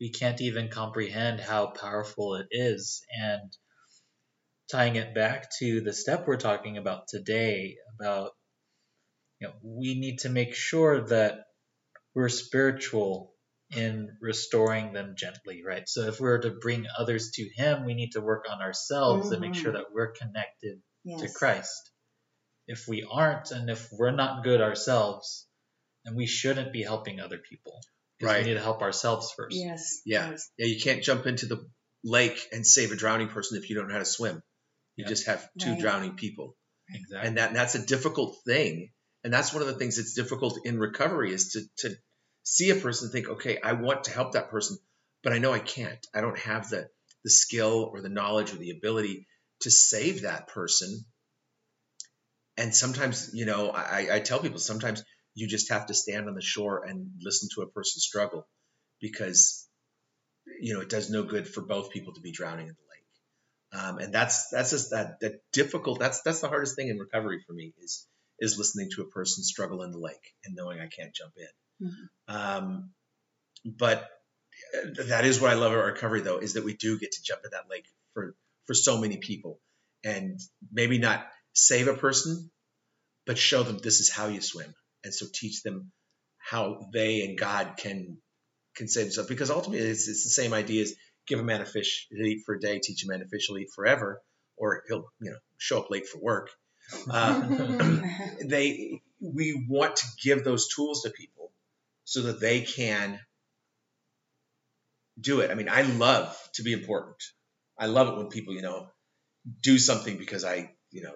[0.00, 3.56] we can't even comprehend how powerful it is and
[4.70, 8.32] tying it back to the step we're talking about today about
[9.40, 11.44] you know we need to make sure that
[12.14, 13.32] we're spiritual
[13.76, 18.12] in restoring them gently right so if we're to bring others to him we need
[18.12, 19.78] to work on ourselves and make sure mm-hmm.
[19.78, 21.20] that we're connected Yes.
[21.20, 21.92] to Christ.
[22.66, 25.46] If we aren't, and if we're not good ourselves,
[26.04, 27.80] then we shouldn't be helping other people.
[28.20, 28.42] 'Cause Right.
[28.44, 29.56] We need to help ourselves first.
[29.56, 30.00] Yes.
[30.06, 30.30] Yeah.
[30.30, 30.50] yes.
[30.56, 31.68] Yeah, you can't jump into the
[32.02, 34.42] lake and save a drowning person if you don't know how to swim.
[34.96, 35.08] You Yeah.
[35.08, 35.80] just have two Right.
[35.80, 36.56] drowning people,
[36.88, 37.28] Exactly.
[37.28, 38.92] and that and that's a difficult thing.
[39.24, 41.96] And that's one of the things that's difficult in recovery is to, to
[42.44, 44.78] see a person and think, okay, I want to help that person,
[45.22, 46.06] but I know I can't.
[46.14, 46.88] I don't have the,
[47.24, 49.26] the skill or the knowledge or the ability
[49.60, 51.04] to save that person.
[52.56, 55.02] And sometimes, you know, I, I tell people sometimes
[55.36, 58.48] you just have to stand on the shore and listen to a person struggle
[59.00, 59.68] because,
[60.60, 63.82] you know, it does no good for both people to be drowning in the lake.
[63.84, 66.00] Um, and that's that's just that that difficult.
[66.00, 68.06] That's that's the hardest thing in recovery for me is
[68.40, 71.88] is listening to a person struggle in the lake and knowing I can't jump in.
[72.34, 72.90] Um,
[73.64, 74.08] but
[75.06, 77.42] that is what I love about recovery, though, is that we do get to jump
[77.44, 78.34] in that lake for
[78.66, 79.60] for so many people,
[80.02, 80.40] and
[80.72, 82.50] maybe not save a person,
[83.26, 84.74] but show them this is how you swim,
[85.06, 85.90] and so teach them
[86.38, 88.18] how they and God can
[88.76, 89.28] can save themselves.
[89.28, 90.94] Because ultimately, it's, it's the same idea as
[91.26, 93.48] give a man a fish to eat for a day, teach a man a fish
[93.48, 94.20] to eat forever,
[94.56, 96.50] or he'll you know show up late for work.
[97.10, 97.40] Uh,
[98.44, 101.50] they we want to give those tools to people
[102.04, 103.18] so that they can
[105.18, 105.50] do it.
[105.50, 107.22] I mean, I love to be important.
[107.78, 108.88] I love it when people, you know,
[109.62, 111.14] do something because I, you know,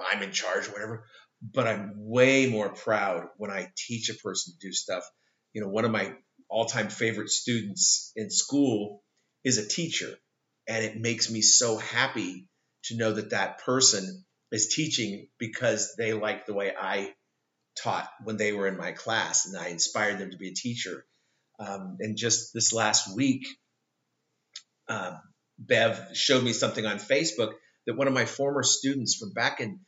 [0.00, 1.04] I'm in charge or whatever.
[1.52, 5.04] But I'm way more proud when I teach a person to do stuff.
[5.52, 6.14] You know, one of my
[6.48, 9.02] all-time favorite students in school
[9.44, 10.14] is a teacher,
[10.66, 12.48] and it makes me so happy
[12.84, 17.12] to know that that person is teaching because they like the way I
[17.82, 21.04] taught when they were in my class, and I inspired them to be a teacher.
[21.58, 23.46] Um, and just this last week,
[24.88, 25.18] um,
[25.58, 27.52] Bev showed me something on Facebook
[27.86, 29.80] that one of my former students from back in,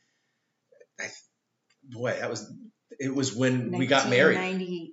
[0.99, 1.09] I,
[1.89, 2.51] boy, that was
[2.99, 4.37] it was when we got married.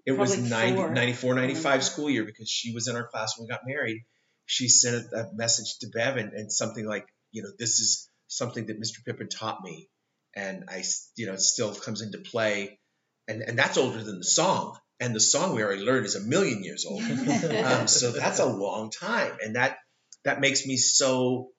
[0.07, 0.91] It was 90, four.
[0.91, 1.83] 94, 95 Mhm.
[1.83, 4.03] school year because she was in our class when we got married.
[4.47, 8.67] She sent a, message to Bev and, and something like, you know, this is something
[8.67, 9.05] that Mr.
[9.05, 9.89] Pippin taught me.
[10.37, 10.83] And I,
[11.17, 12.79] you know, it still comes into play.
[13.27, 14.77] And, and that's older than the song.
[15.01, 17.03] And the song we already learned is a million years old.
[17.65, 19.33] um, so that's a long time.
[19.43, 19.79] And that,
[20.25, 21.51] that makes me so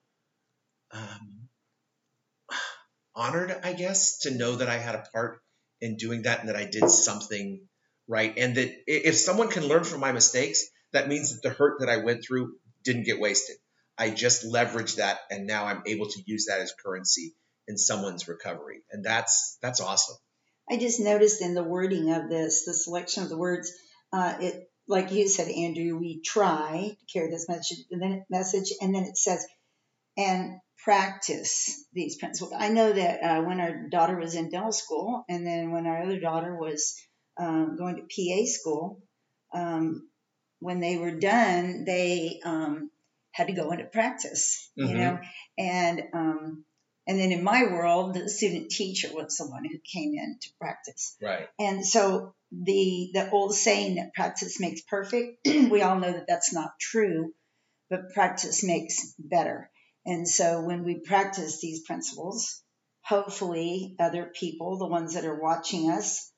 [0.92, 1.35] um,
[3.16, 5.40] honored, I guess, to know that I had a part
[5.80, 7.66] in doing that and that I did something
[8.06, 8.32] right.
[8.36, 11.88] And that if someone can learn from my mistakes, that means that the hurt that
[11.88, 13.56] I went through didn't get wasted.
[13.98, 17.34] I just leveraged that and now I'm able to use that as currency
[17.66, 18.82] in someone's recovery.
[18.92, 20.16] And that's that's awesome.
[20.70, 23.72] I just noticed in the wording of this, the selection of the words,
[24.12, 27.78] uh, it like you said, Andrew, we try to carry this message,
[28.30, 29.44] message, and then it says,
[30.16, 32.52] and practice these principles.
[32.56, 36.04] I know that uh, when our daughter was in dental school, and then when our
[36.04, 36.94] other daughter was
[37.36, 39.02] um, going to PA school,
[39.52, 40.08] um,
[40.60, 42.88] when they were done, they um,
[43.32, 44.98] had to go into practice, you Mhm.
[45.00, 45.18] know,
[45.58, 46.64] and um,
[47.08, 50.48] and then in my world, the student teacher was the one who came in to
[50.60, 51.16] practice.
[51.20, 51.48] Right.
[51.58, 56.52] And so the the old saying that practice makes perfect, we all know that that's
[56.52, 57.34] not true,
[57.90, 59.68] but practice makes better.
[60.06, 62.62] And so when we practice these principles,
[63.02, 66.30] hopefully other people, the ones that are watching us,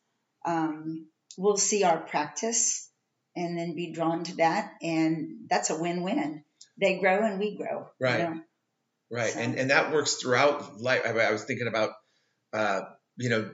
[0.44, 2.88] um, will see our practice
[3.36, 6.42] and then be drawn to that, and that's a win-win.
[6.80, 7.78] They grow and we grow.
[8.00, 8.18] you Right.
[8.20, 8.40] know?
[9.10, 9.32] Right.
[9.32, 11.02] So- And and that works throughout life.
[11.04, 11.92] I, I was thinking about
[12.52, 12.80] uh,
[13.16, 13.50] you know,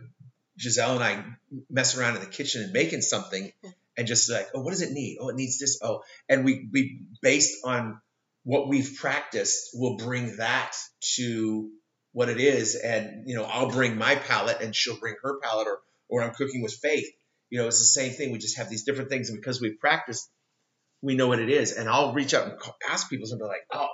[0.58, 1.24] Giselle and I
[1.68, 3.52] messing around in the kitchen and making something
[3.96, 5.18] and just like, oh, what does it need?
[5.20, 5.80] Oh, it needs this.
[5.82, 8.00] Oh, and we we based on
[8.44, 10.72] what we've practiced will bring that
[11.16, 11.70] to
[12.12, 12.76] what it is.
[12.76, 16.34] And you know, I'll bring my palate and she'll bring her palate or or I'm
[16.34, 17.06] cooking with faith.
[17.50, 18.30] You know, it's the same thing.
[18.30, 20.28] We just have these different things, and because we've practiced,
[21.02, 21.72] we know what it is.
[21.72, 23.88] And I'll reach out and ask people and be like, oh,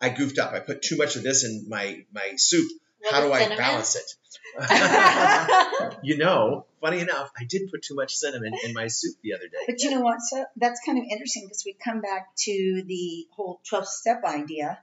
[0.00, 0.52] I goofed up.
[0.52, 2.70] I put too much of this in my my soup.
[3.10, 4.14] How do Little I balance it?
[6.02, 9.48] you know, funny enough, I did put too much cinnamon in my soup the other
[9.48, 9.58] day.
[9.66, 10.20] But you know what?
[10.20, 14.78] So that's kind of interesting because we come back to the whole 12 step idea.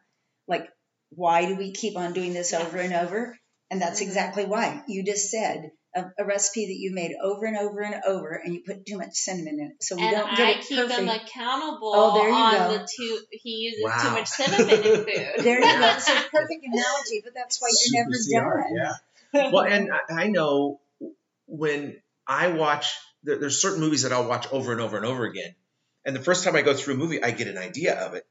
[0.48, 0.68] Like,
[1.10, 3.38] why do we keep on doing this over and over?
[3.70, 4.08] And that's Mhm.
[4.08, 4.84] exactly why.
[4.88, 8.54] You just said a, a recipe that you made over and over and over, and
[8.54, 9.84] you put too much cinnamon in it.
[9.84, 11.00] So we and don't get I it keep perfect.
[11.00, 12.78] him accountable Oh, there you on go.
[12.78, 13.20] the two.
[13.32, 13.98] He uses Wow.
[14.02, 15.06] too much cinnamon in food.
[15.44, 16.00] there you go.
[16.00, 18.76] So perfect analogy, but that's why you're never Super CR, done.
[18.76, 18.94] Yeah.
[19.54, 20.80] Well, and I, I know
[21.46, 25.26] when I watch, there, there's certain movies that I'll watch over and over and over
[25.26, 25.56] again.
[26.06, 28.26] And the first time I go through a movie, I get an idea of it.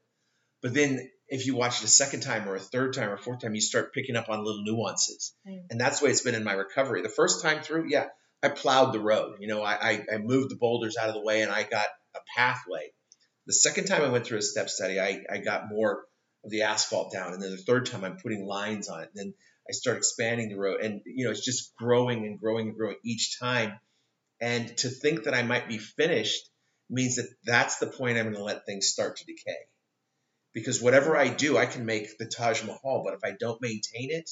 [0.61, 3.17] But then if you watch it a second time or a third time or a
[3.17, 5.33] fourth time, you start picking up on little nuances.
[5.47, 5.63] Mm.
[5.71, 7.01] And that's the way it's been in my recovery.
[7.01, 8.07] The first time through, yeah,
[8.43, 9.37] I plowed the road.
[9.39, 11.85] You know, I, I, I moved the boulders out of the way and I got
[12.15, 12.91] a pathway.
[13.47, 16.03] The second time I went through a step study, I, I got more
[16.43, 17.33] of the asphalt down.
[17.33, 19.09] And then the third time I'm putting lines on it.
[19.15, 19.33] And then
[19.69, 22.97] I start expanding the road, and you know, it's just growing and growing and growing
[23.05, 23.79] each time.
[24.41, 26.49] And to think that I might be finished
[26.89, 29.57] means that that's the point I'm going to let things start to decay.
[30.53, 34.11] Because whatever I do, I can make the Taj Mahal, but if I don't maintain
[34.11, 34.29] it,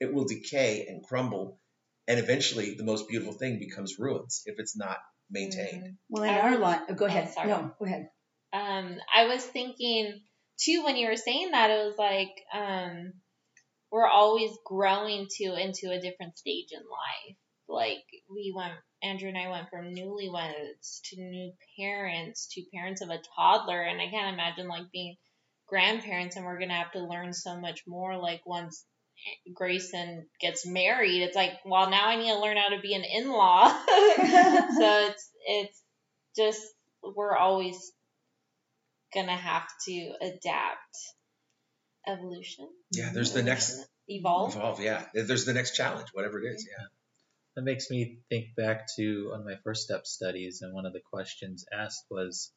[0.00, 1.58] it will decay and crumble,
[2.06, 4.98] and eventually the most beautiful thing becomes ruins if it's not
[5.30, 5.96] maintained.
[6.10, 7.32] Well, in I our was- line, oh, go oh, ahead.
[7.32, 7.48] sorry.
[7.48, 8.08] no, go ahead.
[8.52, 10.20] um, I was thinking
[10.60, 13.14] too when you were saying that it was like um,
[13.90, 17.36] we're always growing to into a different stage in life.
[17.68, 23.08] Like we went, Andrew and I went from newlyweds to new parents to parents of
[23.08, 25.16] a toddler, and I can't imagine like being
[25.66, 28.16] grandparents and we're gonna have to learn so much more.
[28.16, 28.84] Like once
[29.54, 33.04] Grayson gets married, it's like, well, now I need to learn how to be an
[33.04, 33.68] in-law.
[33.86, 33.86] so
[35.08, 35.82] it's it's
[36.36, 36.62] just
[37.02, 37.92] we're always
[39.14, 40.96] gonna have to adapt
[42.06, 44.80] evolution Yeah, there's the next evolve evolve.
[44.80, 46.66] Yeah, there's the next challenge, whatever it is.
[46.68, 46.86] Yeah.
[47.56, 50.92] That makes me think back to one of my first step studies, and one of
[50.92, 52.52] the questions asked was,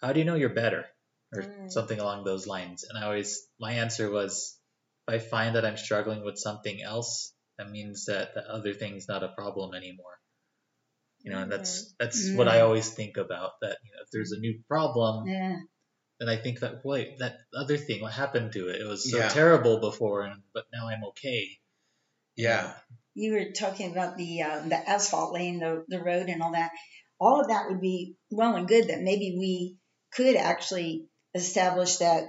[0.00, 0.86] "How do you know you're better?"
[1.34, 1.70] Or Mm.
[1.70, 2.84] something along those lines.
[2.84, 4.58] And I always, my answer was,
[5.08, 9.08] if I find that I'm struggling with something else, that means that the other thing's
[9.08, 10.18] not a problem anymore.
[11.22, 12.64] You know, and that's that's what I Mm.
[12.64, 13.52] always think about.
[13.62, 15.60] That you know, if there's a new problem, Yeah.
[16.20, 18.80] then I think that wait, that other thing, what happened to it?
[18.80, 19.28] It was so Yeah.
[19.28, 21.58] terrible before, and but now I'm okay.
[22.36, 22.74] Yeah.
[23.14, 26.72] you were talking about the uh, the asphalt laying the, the road and all that.
[27.20, 29.78] All of that would be well and good that maybe we
[30.12, 32.24] could actually establish that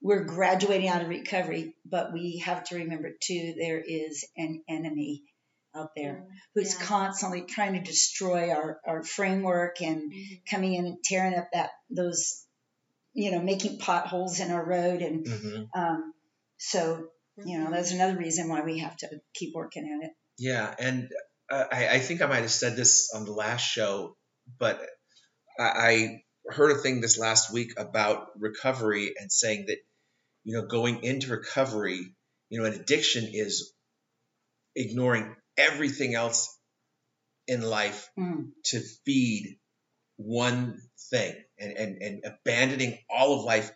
[0.00, 5.24] we're graduating out of recovery, but we have to remember too there is an enemy
[5.74, 6.24] out there
[6.54, 6.86] who's Yeah.
[6.86, 10.40] constantly trying to destroy our, our framework and Mhm.
[10.50, 12.44] coming in and tearing up that those
[13.12, 16.14] you know making potholes in our road and hmm um,
[16.56, 17.08] so
[17.44, 21.10] you know that's another reason why we have to keep working at it Yeah, and
[21.50, 24.16] uh, I, I think I might have said this on the last show,
[24.58, 24.80] but
[25.58, 29.78] I, I heard a thing this last week about recovery and saying that,
[30.44, 32.14] you know, going into recovery,
[32.48, 33.72] you know, an addiction is
[34.74, 36.56] ignoring everything else
[37.46, 38.52] in life Mm.
[38.66, 39.58] to feed
[40.16, 40.80] one
[41.10, 43.70] thing and, and, and abandoning all of life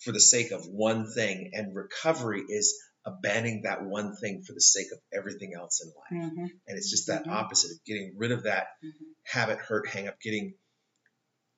[0.00, 1.50] for the sake of one thing.
[1.54, 2.74] And recovery is
[3.06, 6.32] abandoning that one thing for the sake of everything else in life.
[6.32, 6.48] Mhm.
[6.66, 7.32] And it's just that Mhm.
[7.32, 8.92] opposite of getting rid of that Mhm.
[9.24, 10.54] habit, hurt, hang up, getting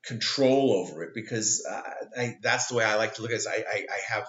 [0.07, 1.82] control over it because uh,
[2.16, 3.46] I, that's the way I like to look at it.
[3.48, 4.26] I, I, I have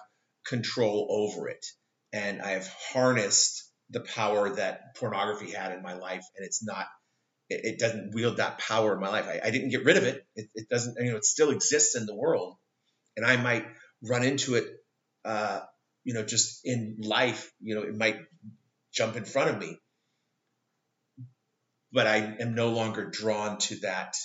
[0.48, 1.66] control over it
[2.14, 6.88] and I have harnessed the power that pornography had in my life and it's not
[7.50, 9.28] it, it doesn't wield that power in my life.
[9.28, 10.26] I, I didn't get rid of it.
[10.36, 10.48] it.
[10.54, 12.58] It doesn't, you know, it still exists in the world
[13.16, 13.66] and I might
[14.02, 14.68] run into it,
[15.26, 15.62] uh,
[16.04, 18.20] you know, just in life, you know, it might
[18.94, 19.80] jump in front of me,
[21.92, 24.16] but I am no longer drawn to that,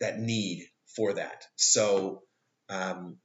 [0.00, 1.44] that need for that.
[1.56, 2.22] So,
[2.68, 3.16] um,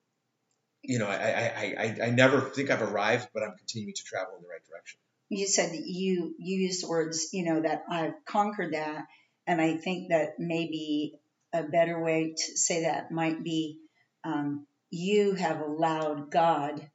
[0.84, 4.36] you know, I, I, I, I never think I've arrived, but I'm continuing to travel
[4.38, 5.00] in the right direction.
[5.30, 9.06] you said that you you used the words you know that i've conquered that
[9.48, 11.14] and i think that maybe
[11.54, 13.80] a better way to say that might be
[14.26, 16.90] um, you have allowed god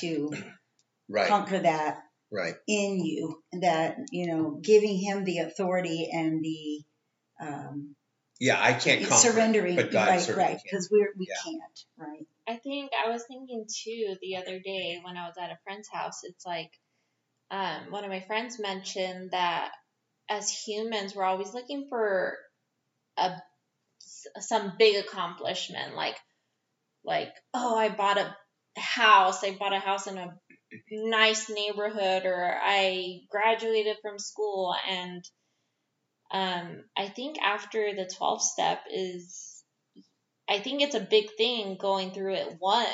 [0.00, 0.32] to
[1.08, 1.26] Right.
[1.28, 2.54] conquer that Right.
[2.68, 6.84] in you that you know giving him the authority and the
[7.46, 7.96] um,
[8.40, 8.58] Yeah.
[8.60, 11.36] I can't conquer, it, surrendering but God right right because we're we Yeah.
[11.44, 15.50] can't right I think I was thinking too the other day when I was at
[15.50, 16.24] a friend's house.
[16.24, 16.72] It's like
[17.50, 19.70] um, one of my friends mentioned that
[20.28, 22.36] as humans, we're always looking for
[23.16, 23.34] a
[24.40, 26.16] some big accomplishment, like
[27.04, 28.36] like oh, I bought a
[28.76, 29.44] house.
[29.44, 30.34] I bought a house in a
[30.90, 35.24] nice neighborhood, or I graduated from school, and
[36.32, 39.62] um, I think after the 12 step is
[40.48, 42.88] I think it's a big thing going through it once,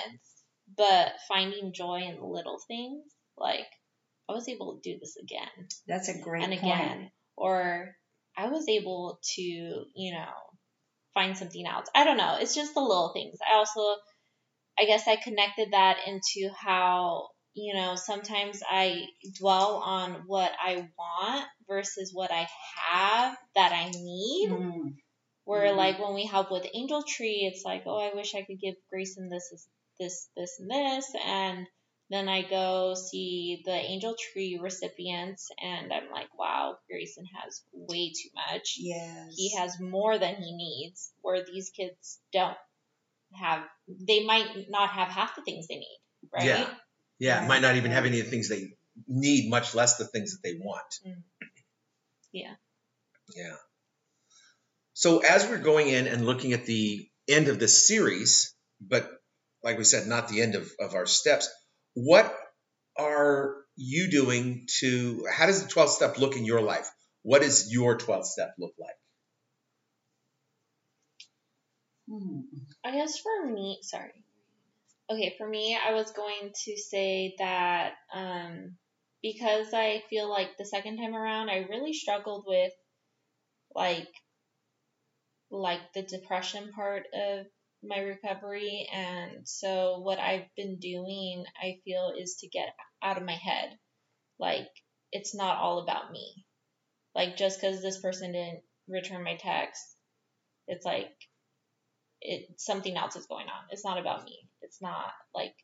[0.77, 3.03] but finding joy in the little things.
[3.39, 3.67] Like,
[4.29, 6.63] I was able to do this again that's a great and point.
[6.63, 7.11] again.
[7.37, 7.95] Or
[8.37, 10.33] I was able to, you know,
[11.15, 11.87] find something else.
[11.95, 12.37] I don't know.
[12.41, 13.39] It's just the little things.
[13.51, 13.81] I also,
[14.79, 19.07] I guess I connected that into how, you know, sometimes I
[19.39, 22.47] dwell on what I want versus what I
[22.77, 24.51] have that I need.
[24.51, 24.97] Mm,
[25.45, 25.77] Where Mhm.
[25.77, 28.75] like when we help with Angel Tree, it's like, oh, I wish I could give
[28.91, 31.67] Grayson this, this, this, this, and this, and
[32.11, 38.11] then I go see the Angel Tree recipients, and I'm like, wow, Grayson has way
[38.11, 38.77] too much.
[38.79, 42.59] yes He has more than he needs, where these kids don't
[43.35, 43.65] have.
[43.89, 46.01] They might not have half the things they need,
[46.33, 46.45] right?
[46.45, 46.75] Yeah.
[47.19, 47.41] Yeah.
[47.41, 48.69] Right, Might not even have any of the things they
[49.09, 50.95] need, much less the things that they want.
[52.33, 52.55] Yeah.
[53.35, 53.57] Yeah.
[54.95, 59.11] So as we're going in and looking at the end of this series, but
[59.63, 61.49] like we said, not the end of, of our steps,
[61.95, 62.35] what
[62.99, 66.89] are you doing to, how does the 12th step look in your life?
[67.23, 68.95] What does your 12th step look like?
[72.09, 72.41] Hmm.
[72.85, 74.25] I guess for me, sorry.
[75.11, 78.77] Okay, for me, I was going to say that um,
[79.23, 82.73] because I feel like the second time around, I really struggled with
[83.75, 84.09] like
[85.51, 87.47] like the depression part of
[87.83, 93.25] my recovery, and so what I've been doing, I feel, is to get out of
[93.25, 93.79] my head.
[94.39, 94.69] Like
[95.13, 96.47] it's not all about me.
[97.15, 99.83] Like just because this person didn't return my text,
[100.69, 101.13] it's like
[102.21, 103.65] it something else is going on.
[103.71, 104.39] It's not about me.
[104.67, 105.55] It's not like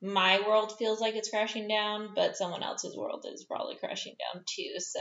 [0.00, 4.44] my world feels like it's crashing down, but someone else's world is probably crashing down
[4.46, 4.74] too.
[4.78, 5.00] So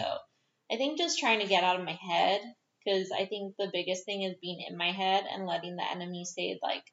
[0.72, 2.42] I think just trying to get out of my head
[2.84, 6.26] because I think the biggest thing is being in my head and letting the enemy
[6.26, 6.84] say like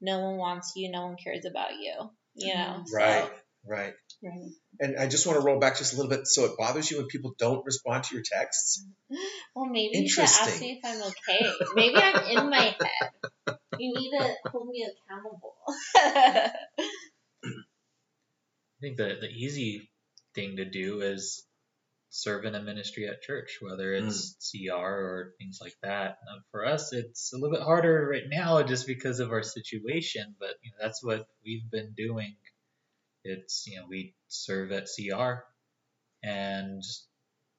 [0.00, 2.10] no one wants you, no one cares about you.
[2.34, 2.58] You mm-hmm.
[2.58, 3.30] know, So- Right,
[3.66, 3.94] right.
[4.22, 4.50] Right.
[4.80, 6.26] And I just want to roll back just a little bit.
[6.26, 8.84] So it bothers you when people don't respond to your texts?
[9.54, 11.52] Well, maybe you should ask me if I'm okay.
[11.74, 13.56] Maybe I'm in my head.
[13.78, 15.54] You need to hold me accountable.
[15.96, 16.50] I
[18.80, 19.90] think the, the easy
[20.34, 21.44] thing to do is
[22.10, 24.08] serve in a ministry at church, whether hmm.
[24.08, 26.18] it's CR or things like that.
[26.26, 30.34] Now, for us, it's a little bit harder right now just because of our situation,
[30.38, 32.34] but you know, that's what we've been doing.
[33.24, 35.44] It's, you know, we serve at CR
[36.22, 36.82] and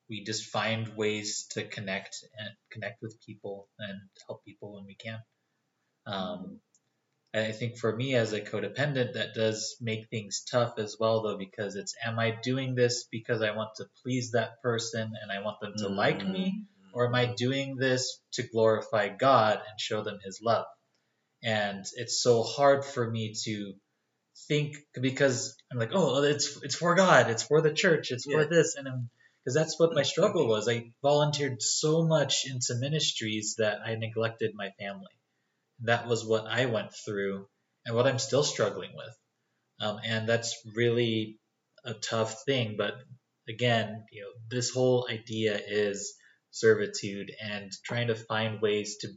[0.09, 4.95] we just find ways to connect and connect with people and help people when we
[4.95, 5.20] can.
[6.05, 6.59] Um,
[7.33, 11.37] I think for me as a codependent, that does make things tough as well, though,
[11.37, 15.41] because it's am I doing this because I want to please that person and I
[15.41, 20.03] want them to like me, or am I doing this to glorify God and show
[20.03, 20.65] them His love?
[21.41, 23.73] And it's so hard for me to
[24.49, 28.43] think because I'm like, oh, it's it's for God, it's for the church, it's for
[28.45, 29.09] this, and I'm
[29.43, 30.67] because that's what my struggle was.
[30.67, 35.07] I volunteered so much into ministries that I neglected my family
[35.84, 37.47] that was what I went through
[37.86, 39.15] and what I'm still struggling with.
[39.79, 41.39] Um, and that's really
[41.84, 42.75] a tough thing.
[42.77, 42.93] But
[43.49, 46.13] again, you know, this whole idea is
[46.51, 49.09] servitude and trying to find ways to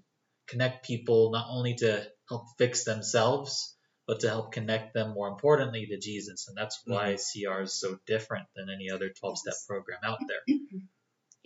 [0.48, 5.86] connect people not only to help fix themselves, but to help connect them more importantly
[5.86, 6.46] to Jesus.
[6.48, 10.56] And that's why CR is so different than any other 12 step program out there.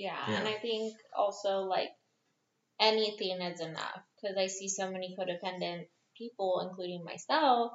[0.00, 0.38] Yeah, Yeah.
[0.38, 1.90] and I think also like
[2.80, 7.72] anything is enough because I see so many codependent people, including myself.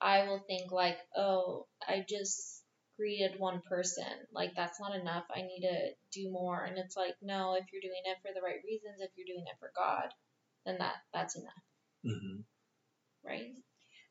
[0.00, 2.62] I will think like, oh, I just
[2.96, 4.04] greeted one person.
[4.32, 5.24] Like that's not enough.
[5.34, 6.62] I need to do more.
[6.64, 9.44] And it's like, no, if you're doing it for the right reasons, if you're doing
[9.46, 10.08] it for God,
[10.66, 11.64] then that that's enough,
[12.04, 12.44] Mhm.
[13.24, 13.54] right?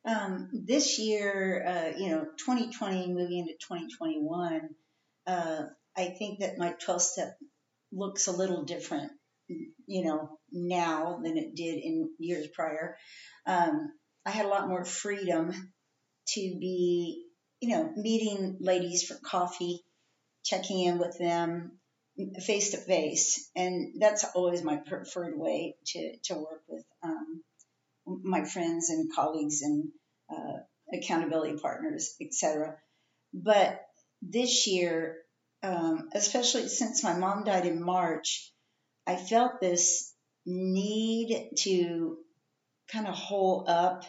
[0.05, 4.69] Um, this year, uh, you know, 2020 moving into 2021,
[5.27, 5.63] uh,
[5.95, 7.37] I think that my 12 step
[7.91, 9.11] looks a little different,
[9.87, 12.97] you know, now than it did in years prior.
[13.45, 13.91] Um,
[14.25, 15.51] I had a lot more freedom
[16.29, 17.25] to be,
[17.59, 19.81] you know, meeting ladies for coffee,
[20.43, 21.79] checking in with them
[22.41, 23.49] face to face.
[23.55, 27.41] And that's always my preferred way to, to work with um,
[28.05, 29.89] my friends and colleagues and
[30.29, 30.59] uh,
[30.93, 32.75] accountability partners, etc.
[33.33, 33.81] But
[34.21, 35.17] this year,
[35.63, 38.51] um, especially since my mom died in March,
[39.09, 40.13] I felt this
[40.45, 42.19] need to
[42.91, 44.03] kind of hole up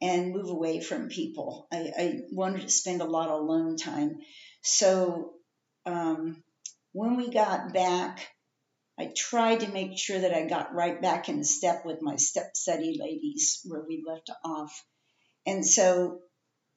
[0.00, 1.66] and move away from people.
[1.70, 4.20] I, I wanted to spend a lot of alone time.
[4.62, 5.32] So
[5.84, 6.42] um,
[6.92, 8.26] when we got back,
[8.98, 12.56] I tried to make sure that I got right back in step with my step
[12.56, 14.82] study ladies where we left off.
[15.44, 16.20] And so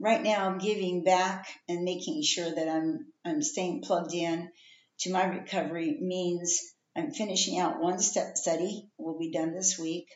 [0.02, 4.52] right now I'm giving back and making sure that I'm I'm staying plugged in
[5.00, 10.08] to my recovery means I'm finishing out one step study will be done this week,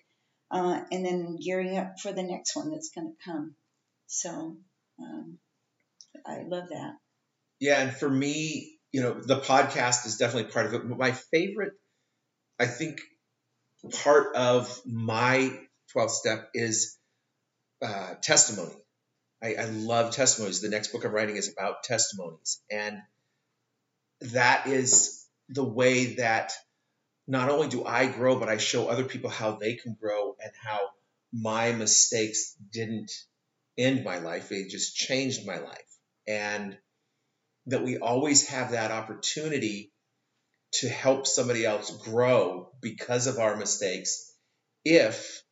[0.49, 3.55] uh, and then gearing up for the next one that's going to come.
[4.07, 4.57] So
[4.99, 5.37] um,
[6.25, 6.93] I love that.
[7.59, 10.87] Yeah, and for me, you know, the podcast is definitely part of it.
[10.87, 11.73] But my favorite,
[12.59, 13.01] I think,
[14.03, 15.51] part of my
[15.95, 16.97] 12th step is
[17.81, 18.75] uh, testimony.
[19.43, 20.61] I, I love testimonies.
[20.61, 22.61] The next book I'm writing is about testimonies.
[22.71, 22.99] And
[24.21, 26.53] that is the way that
[27.29, 30.51] not only do I grow, but I show other people how they can grow and
[30.63, 30.79] how
[31.31, 33.11] my mistakes didn't
[33.77, 35.97] end my life, they just changed my life.
[36.27, 36.75] And
[37.67, 39.91] that we always have that opportunity
[40.71, 44.33] to help somebody else grow because of our mistakes
[44.83, 45.43] if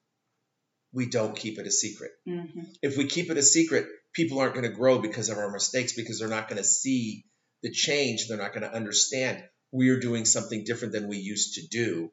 [0.94, 2.12] we don't keep it a secret.
[2.26, 5.52] hmm If we keep it a secret, people aren't going to grow because of our
[5.52, 7.26] mistakes because they're not going to see
[7.62, 8.28] the change.
[8.28, 12.11] They're not going to understand we are doing something different than we used to do.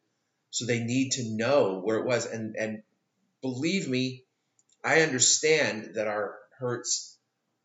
[0.50, 2.26] So they need to know where it was.
[2.26, 2.82] And, and
[3.42, 4.24] believe me,
[4.84, 7.18] I understand that our hurts,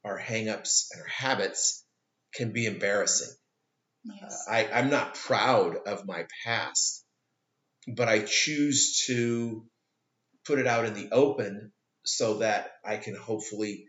[0.04, 1.86] our hangups, and our habits
[2.34, 3.36] can be embarrassing.
[4.04, 4.46] Yes.
[4.48, 7.04] Uh, I, I'm not proud of my past,
[7.88, 9.66] but I choose to
[10.46, 11.72] put it out in the open
[12.06, 13.86] so that I can hopefully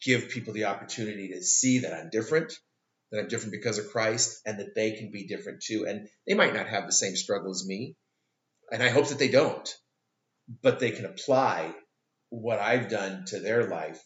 [0.00, 2.54] give people the opportunity to see that I'm different,
[3.12, 5.86] that I'm different because of Christ, and that they can be different too.
[5.86, 7.94] And they might not have the same struggle as me,
[8.72, 9.68] and I hope that they don't,
[10.62, 11.74] but they can apply
[12.30, 14.02] what I've done to their life.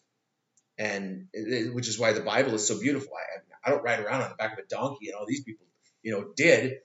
[0.78, 3.12] And it- which is why the Bible is so beautiful.
[3.16, 5.66] I, I don't ride around on the back of a donkey, and all these people,
[6.02, 6.78] you know, did,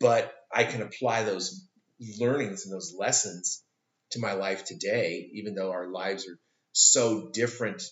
[0.00, 1.68] but I can apply those
[2.18, 3.62] learnings and those lessons
[4.10, 6.38] to my life today, even though our lives are
[6.72, 7.82] so different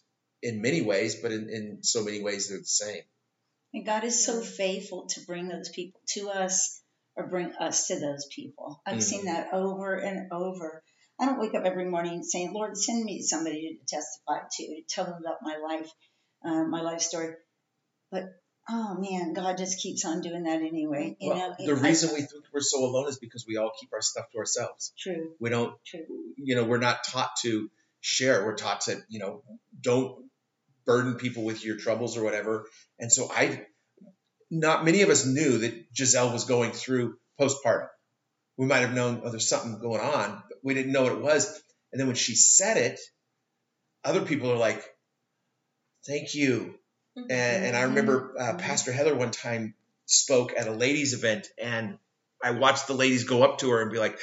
[0.42, 3.02] in many ways, but in, in so many ways they're the same.
[3.74, 6.80] And God is so faithful to bring those people to us
[7.16, 8.80] or bring us to those people.
[8.86, 9.02] I've Mhm.
[9.02, 10.82] seen that over and over.
[11.18, 14.82] I don't wake up every morning saying, Lord, send me somebody to testify to, to
[14.88, 15.90] tell them about my life,
[16.44, 17.34] uh, my life story.
[18.10, 18.24] But
[18.68, 21.16] oh man, God just keeps on doing that anyway.
[21.20, 23.72] You Well, know, the I- reason we think we're so alone is because we all
[23.78, 24.92] keep our stuff to ourselves.
[24.98, 26.06] true, We don't, true.
[26.36, 27.70] you know, we're not taught to
[28.00, 28.44] share.
[28.44, 29.42] We're taught to, you know,
[29.80, 30.30] don't
[30.86, 32.66] burden people with your troubles or whatever.
[32.98, 33.66] And so I,
[34.50, 37.88] not many of us knew that Giselle was going through postpartum.
[38.56, 41.20] We might have known, oh, there's something going on, but we didn't know what it
[41.20, 41.46] was.
[41.92, 43.00] And then when she said it,
[44.04, 44.84] other people are like,
[46.06, 46.74] thank you.
[47.16, 49.74] And, and I remember uh, Pastor Heather one time
[50.06, 51.98] spoke at a ladies' event, and
[52.42, 54.18] I watched the ladies go up to her and be like,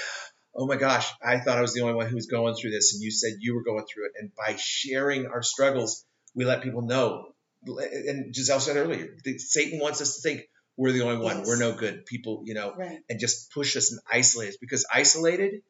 [0.53, 2.93] "Oh my gosh, I thought I was the only one who was going through this,
[2.93, 6.05] and you said you were going through it." And by sharing our struggles,
[6.35, 7.33] we let people know.
[7.65, 10.41] And Giselle said earlier, Satan wants us to think
[10.77, 11.47] we're the only one, Yes.
[11.47, 12.99] we're no good people, you know, Right.
[13.09, 15.61] and just push us and isolate us because isolated,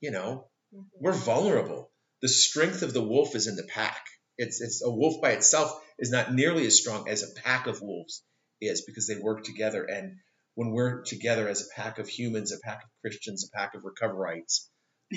[0.00, 0.86] you know, Mhm.
[1.00, 1.92] we're vulnerable.
[2.22, 4.04] The strength of the wolf is in the pack.
[4.38, 7.80] It's it's a wolf by itself is not nearly as strong as a pack of
[7.82, 8.24] wolves
[8.60, 9.84] is because they work together.
[9.84, 10.18] And
[10.54, 13.82] when we're together as a pack of humans, a pack of Christians, a pack of
[13.82, 14.68] recoverites,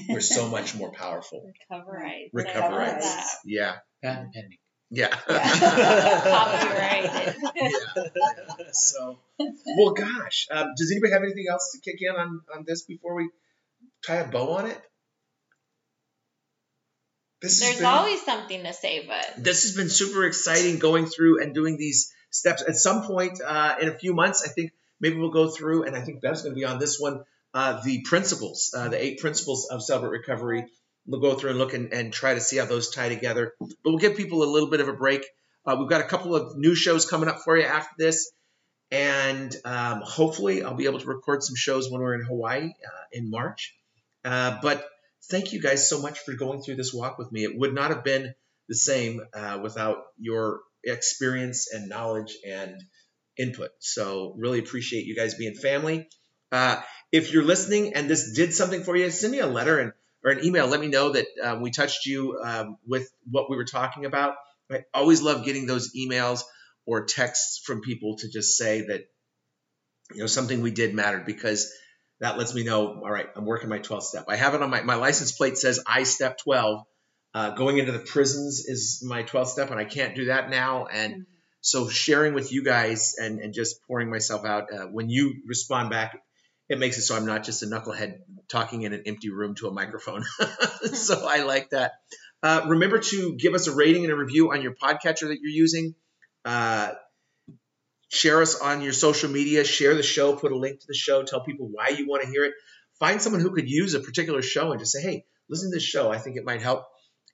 [0.08, 1.52] we're so much more powerful.
[1.72, 2.32] Recoverites.
[2.34, 3.26] Recoverites.
[3.46, 3.76] Yeah.
[4.04, 4.58] Patent pending.
[4.92, 5.08] Yeah.
[6.30, 7.36] Copyrighted.
[7.56, 7.78] yeah.
[8.72, 9.20] So,
[9.78, 13.16] well, gosh, um, does anybody have anything else to kick in on, on this before
[13.16, 13.30] we
[14.06, 14.82] tie a bow on it?
[17.42, 21.06] This has There's been- always something to say, but this has been super exciting going
[21.06, 22.64] through and doing these steps.
[22.68, 25.96] At some point uh, in a few months, I think maybe we'll go through, and
[25.96, 27.24] I think Bev's going to be on this one,
[27.54, 30.66] uh, the principles, uh, the eight principles of Celebrate Recovery.
[31.06, 33.54] We'll go through and look and, and try to see how those tie together.
[33.60, 35.26] But we'll give people a little bit of a break.
[35.66, 38.32] Uh, we've got a couple of new shows coming up for you after this.
[38.92, 43.06] And um, hopefully, I'll be able to record some shows when we're in Hawaii uh,
[43.12, 43.76] in March.
[44.26, 44.88] Uh, but
[45.30, 47.44] thank you guys so much for going through this walk with me.
[47.44, 48.34] It would not have been
[48.68, 52.82] the same uh, without your experience and knowledge and
[53.38, 53.70] input.
[53.80, 56.08] So, really appreciate you guys being family.
[56.52, 56.82] Uh,
[57.12, 59.94] if you're listening and this did something for you, send me a letter and
[60.24, 60.68] or an email.
[60.68, 64.36] Let me know that um, we touched you um, with what we were talking about.
[64.72, 66.44] I always love getting those emails
[66.86, 69.06] or texts from people to just say that
[70.14, 71.72] you know something we did mattered because
[72.20, 73.02] that lets me know.
[73.02, 74.26] All right, I'm working my 12th step.
[74.28, 76.84] I have it on my my license plate says I step 12.
[77.32, 80.88] Uh, going into the prisons is my 12th step, and I can't do that now.
[80.88, 81.28] And
[81.62, 85.92] so sharing with you guys and, and just pouring myself out uh, when you respond
[85.92, 86.20] back
[86.70, 89.68] it makes it so i'm not just a knucklehead talking in an empty room to
[89.68, 90.26] a microphone.
[90.94, 91.94] So i like that.
[92.42, 95.52] Uh, remember to give us a rating and a review on your podcatcher that you're
[95.52, 95.94] using.
[96.46, 96.92] Uh,
[98.10, 99.64] share us on your social media.
[99.66, 100.36] Share the show.
[100.36, 101.22] Put a link to the show.
[101.24, 102.54] Tell people why you want to hear it.
[102.98, 105.84] Find someone who could use a particular show and just say hey listen to this
[105.84, 106.12] show.
[106.12, 106.86] I think it might help.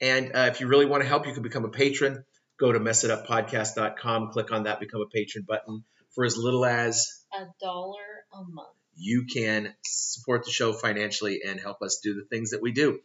[0.01, 2.25] And uh, if you really want to help you can become a patron.
[2.57, 5.83] Go to messituppodcast.com click on that become a patron button
[6.13, 8.69] for as little as a dollar a month.
[8.95, 12.99] You can support the show financially and help us do the things that we do.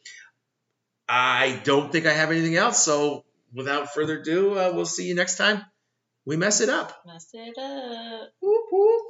[1.09, 2.85] I don't think I have anything else.
[2.85, 5.65] So without further ado, uh, we'll see you next time.
[6.25, 7.03] We mess it up.
[7.07, 8.29] Mess it up.
[8.41, 9.10] Whoop, whoop.